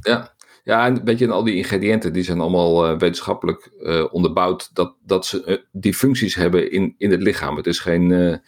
Ja. 0.00 0.32
Ja, 0.64 0.86
en 0.86 1.04
weet 1.04 1.18
je, 1.18 1.24
en 1.24 1.30
al 1.30 1.44
die 1.44 1.54
ingrediënten 1.54 2.12
die 2.12 2.22
zijn 2.22 2.40
allemaal 2.40 2.92
uh, 2.92 2.98
wetenschappelijk 2.98 3.72
uh, 3.78 4.04
onderbouwd 4.10 4.70
dat, 4.74 4.96
dat 5.06 5.26
ze 5.26 5.66
die 5.72 5.94
functies 5.94 6.34
hebben 6.34 6.72
in, 6.72 6.94
in 6.98 7.10
het 7.10 7.22
lichaam. 7.22 7.56
Het 7.56 7.66
is 7.66 7.78
geen, 7.78 8.40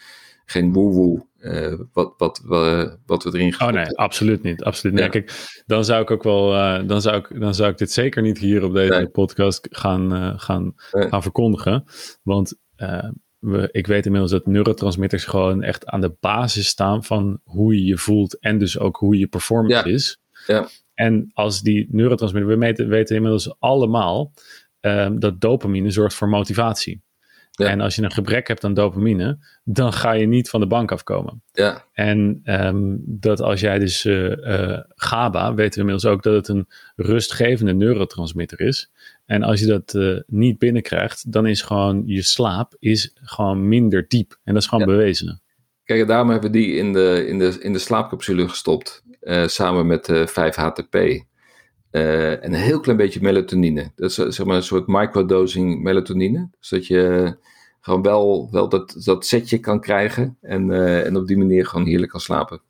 geen 0.45 0.73
woe-woe 0.73 1.27
wat, 1.93 2.15
wat, 2.17 2.43
wat, 2.45 2.99
wat 3.07 3.25
we 3.25 3.31
erin 3.33 3.53
gaan. 3.53 3.69
Oh 3.69 3.75
nee, 3.75 3.99
absoluut 3.99 4.43
niet. 4.43 4.63
Absoluut 4.63 4.95
niet. 4.95 5.05
Ja. 5.05 5.11
Kijk, 5.11 5.63
dan 5.67 5.85
zou 5.85 6.03
ik 6.03 6.11
ook 6.11 6.23
wel, 6.23 6.51
dan, 6.87 7.03
zou 7.03 7.17
ik, 7.17 7.41
dan 7.41 7.55
zou 7.55 7.71
ik 7.71 7.79
dit 7.79 7.93
zeker 7.93 8.23
niet 8.23 8.39
hier 8.39 8.65
op 8.65 8.75
deze 8.75 8.93
nee. 8.93 9.09
podcast 9.09 9.69
gaan, 9.71 10.35
gaan, 10.41 10.75
nee. 10.93 11.09
gaan 11.09 11.23
verkondigen. 11.23 11.85
Want 12.23 12.55
we, 13.39 13.69
ik 13.73 13.87
weet 13.87 14.05
inmiddels 14.05 14.33
dat 14.33 14.47
neurotransmitters 14.47 15.25
gewoon 15.25 15.63
echt 15.63 15.87
aan 15.87 16.01
de 16.01 16.17
basis 16.21 16.67
staan 16.67 17.05
van 17.05 17.41
hoe 17.45 17.75
je 17.75 17.85
je 17.85 17.99
voelt 17.99 18.39
en 18.39 18.59
dus 18.59 18.79
ook 18.79 18.97
hoe 18.97 19.19
je 19.19 19.27
performance 19.27 19.89
ja. 19.89 19.95
is. 19.95 20.19
Ja. 20.47 20.69
En 20.95 21.31
als 21.33 21.61
die 21.61 21.89
neurotransmitters, 21.91 22.55
we 22.55 22.61
meten, 22.61 22.89
weten 22.89 23.17
inmiddels 23.17 23.55
allemaal 23.59 24.33
um, 24.81 25.19
dat 25.19 25.41
dopamine 25.41 25.91
zorgt 25.91 26.15
voor 26.15 26.29
motivatie. 26.29 27.03
Ja. 27.51 27.67
En 27.67 27.81
als 27.81 27.95
je 27.95 28.03
een 28.03 28.13
gebrek 28.13 28.49
hebt 28.49 28.65
aan 28.65 28.75
dopamine, 28.75 29.39
dan 29.65 29.93
ga 29.93 30.13
je 30.13 30.27
niet 30.27 30.51
van 30.51 30.61
de 30.61 30.67
bank 30.67 30.93
afkomen. 30.93 31.43
Ja. 31.53 31.85
En 31.93 32.41
um, 32.45 33.03
dat 33.05 33.41
als 33.41 33.61
jij 33.61 33.79
dus 33.79 34.05
uh, 34.05 34.31
uh, 34.31 34.79
GABA, 34.89 35.55
weten 35.55 35.73
we 35.73 35.79
inmiddels 35.79 36.13
ook 36.15 36.23
dat 36.23 36.35
het 36.35 36.49
een 36.49 36.67
rustgevende 36.97 37.75
neurotransmitter 37.75 38.61
is. 38.61 38.91
En 39.27 39.43
als 39.43 39.61
je 39.61 39.67
dat 39.67 39.95
uh, 39.95 40.21
niet 40.27 40.59
binnenkrijgt, 40.59 41.33
dan 41.33 41.47
is 41.47 41.63
gewoon 41.63 42.03
je 42.07 42.23
slaap 42.23 42.77
is 42.79 43.13
gewoon 43.23 43.69
minder 43.69 44.09
diep. 44.09 44.39
En 44.45 44.55
dat 44.55 44.63
is 44.63 44.69
gewoon 44.69 44.89
ja. 44.89 44.95
bewezen. 44.95 45.43
Kijk, 45.85 46.07
daarom 46.07 46.31
hebben 46.31 46.51
we 46.51 46.59
die 46.59 46.75
in 46.77 46.93
de, 46.93 47.25
in 47.29 47.39
de, 47.39 47.59
in 47.61 47.73
de 47.73 47.79
slaapcapsule 47.79 48.49
gestopt. 48.49 49.03
Samen 49.47 49.87
met 49.87 50.09
5-HTP. 50.31 50.95
en 51.91 52.45
een 52.45 52.55
heel 52.55 52.81
klein 52.81 52.99
beetje 52.99 53.21
melatonine. 53.23 53.91
Dat 53.95 54.11
is 54.11 54.15
zeg 54.15 54.47
maar 54.47 54.57
een 54.57 54.63
soort 54.63 54.87
microdosing 54.87 55.83
melatonine. 55.83 56.49
Zodat 56.61 56.87
je 56.87 57.37
gewoon 57.81 58.03
wel, 58.03 58.49
wel 58.51 58.69
dat, 58.69 58.97
dat 59.05 59.27
setje 59.27 59.59
kan 59.59 59.81
krijgen. 59.81 60.37
En, 60.41 60.71
en 61.05 61.17
op 61.17 61.27
die 61.27 61.39
manier 61.39 61.67
gewoon 61.67 61.87
heerlijk 61.87 62.11
kan 62.11 62.21
slapen. 62.21 62.61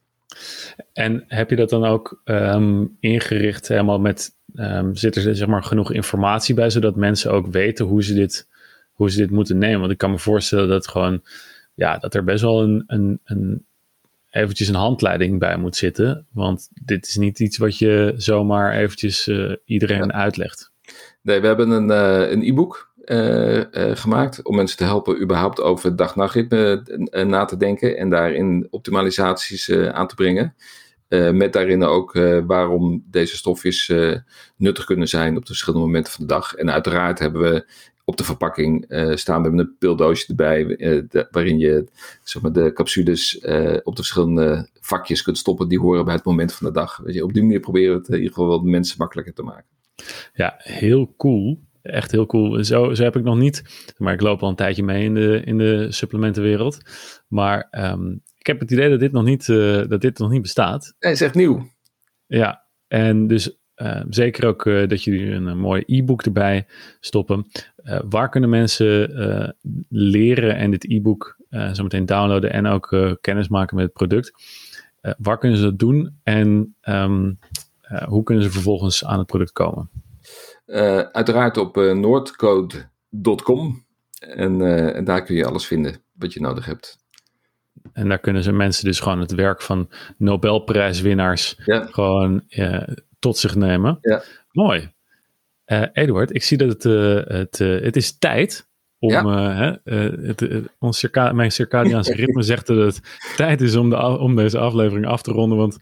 En 0.93 1.25
heb 1.29 1.51
je 1.51 1.57
dat 1.57 1.71
dan 1.71 1.85
ook 1.85 2.21
um, 2.25 2.97
ingericht 3.01 3.69
helemaal 3.69 4.01
met, 4.01 4.31
um, 4.55 4.97
zit 4.97 5.17
er 5.17 5.37
zeg 5.37 5.49
maar 5.49 5.63
genoeg 5.63 5.93
informatie 5.93 6.55
bij, 6.55 6.71
zodat 6.71 6.97
mensen 6.97 7.33
ook 7.33 7.47
weten 7.47 7.87
hoe 7.87 8.05
ze 8.05 8.15
dit, 8.15 8.49
hoe 8.93 9.11
ze 9.11 9.17
dit 9.17 9.31
moeten 9.31 9.59
nemen? 9.59 9.81
Want 9.81 9.93
ik 9.93 9.99
kan 9.99 10.11
me 10.11 10.19
voorstellen 10.19 10.69
dat 10.69 10.89
gewoon, 10.89 11.23
ja, 11.75 11.99
dat 11.99 12.15
er 12.15 12.25
best 12.25 12.43
wel 12.43 12.63
een, 12.63 12.85
een, 12.87 13.21
een 13.25 13.65
eventjes 14.33 14.69
een 14.69 14.75
handleiding 14.75 15.39
bij 15.39 15.57
moet 15.57 15.77
zitten. 15.77 16.27
Want 16.33 16.69
dit 16.85 17.07
is 17.07 17.17
niet 17.17 17.41
iets 17.41 17.59
wat 17.59 17.79
je 17.79 18.13
zomaar 18.17 18.73
eventjes 18.73 19.27
uh, 19.27 19.55
iedereen 19.65 20.07
ja. 20.07 20.13
uitlegt. 20.13 20.73
Nee, 21.23 21.41
we 21.41 21.47
hebben 21.47 21.71
een, 21.71 21.91
uh, 21.91 22.31
een 22.31 22.43
e-book 22.43 22.91
uh, 23.05 23.63
gemaakt 23.75 24.43
om 24.43 24.57
mensen 24.57 24.77
te 24.77 24.85
helpen 24.85 25.21
überhaupt 25.21 25.61
over 25.61 25.97
dag-nachtritme 25.97 26.83
na 27.27 27.45
te 27.45 27.57
denken 27.57 27.97
en 27.97 28.11
daarin 28.11 28.67
optimalisaties 28.71 29.71
aan 29.73 30.07
te 30.07 30.15
brengen. 30.15 30.55
met 31.09 31.53
daarin 31.53 31.85
ook 31.85 32.13
waarom 32.47 33.05
deze 33.11 33.37
stofjes 33.37 33.93
nuttig 34.57 34.85
kunnen 34.85 35.09
zijn 35.09 35.37
op 35.37 35.43
de 35.43 35.47
verschillende 35.47 35.87
momenten 35.87 36.13
van 36.13 36.27
de 36.27 36.33
dag. 36.33 36.55
En 36.55 36.71
uiteraard 36.71 37.19
hebben 37.19 37.43
we 37.43 37.67
op 38.05 38.17
de 38.17 38.25
verpakking 38.25 38.85
staan 39.15 39.43
we 39.43 39.51
met 39.51 39.67
een 39.67 39.77
pildoosje 39.79 40.29
erbij, 40.29 40.65
de, 40.67 41.29
waarin 41.31 41.59
je 41.59 41.87
zeg 42.23 42.43
maar, 42.43 42.53
de 42.53 42.73
capsules 42.73 43.37
op 43.83 43.97
de 43.97 44.03
verschillende 44.03 44.69
vakjes 44.81 45.23
kunt 45.23 45.39
stoppen 45.39 45.69
die 45.69 45.81
horen 45.81 46.05
bij 46.05 46.15
het 46.15 46.25
moment 46.25 46.55
van 46.55 46.67
de 46.67 46.73
dag. 46.73 46.97
Weet 46.97 47.15
je, 47.15 47.25
op 47.25 47.33
die 47.33 47.43
manier 47.43 47.61
proberen 47.61 47.93
we 47.93 47.99
het 47.99 48.09
in 48.09 48.15
ieder 48.15 48.33
geval 48.33 48.63
de 48.63 48.71
mensen 48.71 48.97
makkelijker 48.99 49.35
te 49.35 49.43
maken. 49.43 49.67
Ja, 50.35 50.55
heel 50.59 51.15
cool 51.17 51.61
echt 51.83 52.11
heel 52.11 52.27
cool. 52.27 52.65
Zo, 52.65 52.95
zo 52.95 53.03
heb 53.03 53.17
ik 53.17 53.23
nog 53.23 53.37
niet. 53.37 53.63
Maar 53.97 54.13
ik 54.13 54.21
loop 54.21 54.43
al 54.43 54.49
een 54.49 54.55
tijdje 54.55 54.83
mee 54.83 55.05
in 55.05 55.15
de, 55.15 55.43
in 55.45 55.59
de 55.59 55.87
supplementenwereld. 55.93 56.79
Maar 57.29 57.69
um, 57.71 58.23
ik 58.39 58.47
heb 58.47 58.61
het 58.61 58.71
idee 58.71 58.91
dat 58.91 59.01
dit 59.01 59.13
nog 59.13 59.25
niet, 59.25 59.47
dat 59.89 60.01
dit 60.01 60.19
nog 60.19 60.31
niet 60.31 60.43
bestaat. 60.43 60.95
Nee, 60.99 61.13
is 61.13 61.21
echt 61.21 61.35
nieuw. 61.35 61.69
Ja, 62.27 62.67
en 62.89 63.27
dus 63.27 63.62
zeker 64.09 64.47
ook 64.47 64.65
uh, 64.65 64.89
dat 64.89 65.05
jullie 65.05 65.31
een, 65.31 65.47
een 65.47 65.59
mooi 65.59 65.83
e-book 65.87 66.23
erbij 66.23 66.67
stoppen. 67.01 67.47
waar 68.09 68.29
kunnen 68.29 68.51
mensen 68.51 69.11
leren 69.89 70.57
en 70.57 70.71
dit 70.71 70.91
e-book 70.91 71.37
zo 71.73 71.83
meteen 71.83 72.07
downloaden 72.07 72.53
en 72.53 72.67
ook 72.67 73.17
kennis 73.21 73.49
maken 73.49 73.77
met 73.77 73.85
het 73.85 73.95
product? 73.95 74.33
waar 75.19 75.39
kunnen 75.39 75.59
ze 75.59 75.65
dat 75.65 75.79
doen 75.79 76.19
en 76.23 76.75
um, 76.89 77.39
hoe 78.07 78.23
kunnen 78.23 78.45
ze 78.45 78.51
vervolgens 78.51 79.05
aan 79.05 79.19
het 79.19 79.27
product 79.27 79.53
komen? 79.53 79.91
Uiteraard 81.13 81.57
op 81.57 81.77
noordcode.com. 81.77 83.85
En, 84.29 84.61
uh, 84.61 84.97
en, 84.97 85.05
daar 85.05 85.23
kun 85.23 85.35
je 85.35 85.47
alles 85.47 85.67
vinden 85.67 86.03
wat 86.13 86.33
je 86.33 86.41
nodig 86.41 86.65
hebt. 86.65 86.99
En 87.93 88.09
daar 88.09 88.19
kunnen 88.19 88.43
ze 88.43 88.53
mensen 88.53 88.85
dus 88.85 89.01
gewoon 89.01 89.21
het 89.21 89.33
werk 89.33 89.63
van 89.63 89.89
Nobelprijswinnaars 90.17 91.61
ja. 91.65 91.87
gewoon 91.91 92.43
tot 93.23 93.39
zich 93.39 93.55
nemen. 93.55 93.99
Ja. 94.01 94.23
Mooi. 94.53 94.91
Eduard, 95.93 96.35
ik 96.35 96.43
zie 96.43 96.57
dat 96.57 96.69
het, 96.69 96.83
het, 97.29 97.59
het 97.59 97.97
is 97.97 98.19
tijd 98.19 98.67
om 98.99 99.11
ja. 99.11 99.81
het, 99.85 100.49
ons 100.79 100.99
circa, 100.99 101.33
mijn 101.33 101.53
circadiaanse 101.53 102.15
ritme 102.25 102.43
zegt 102.43 102.67
dat 102.67 102.77
het 102.77 103.01
tijd 103.37 103.61
is 103.61 103.77
om, 103.77 103.91
de, 103.91 104.19
om 104.19 104.37
deze 104.37 104.59
aflevering 104.59 105.07
af 105.07 105.23
te 105.23 105.33
ronden. 105.33 105.59
Want 105.59 105.79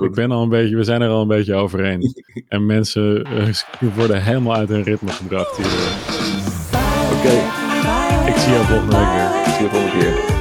ik 0.00 0.14
ben 0.14 0.30
al 0.30 0.42
een 0.42 0.48
beetje, 0.48 0.76
we 0.76 0.84
zijn 0.84 1.02
er 1.02 1.08
al 1.08 1.22
een 1.22 1.28
beetje 1.28 1.54
overheen. 1.54 2.14
en 2.48 2.66
mensen 2.66 3.26
uh, 3.32 3.94
worden 3.94 4.22
helemaal 4.22 4.54
uit 4.54 4.68
hun 4.68 4.82
ritme 4.82 5.10
gebracht 5.10 5.56
hier. 5.56 5.66
Oké. 7.18 7.26
Okay. 7.26 8.28
Ik 8.28 8.36
zie 8.36 8.52
jou 8.52 8.64
volgende 8.64 8.96
week 8.96 9.12
weer. 9.12 9.46
Ik 9.46 9.52
zie 9.52 9.62
je 9.62 9.70
volgende 9.70 9.98
keer. 9.98 10.33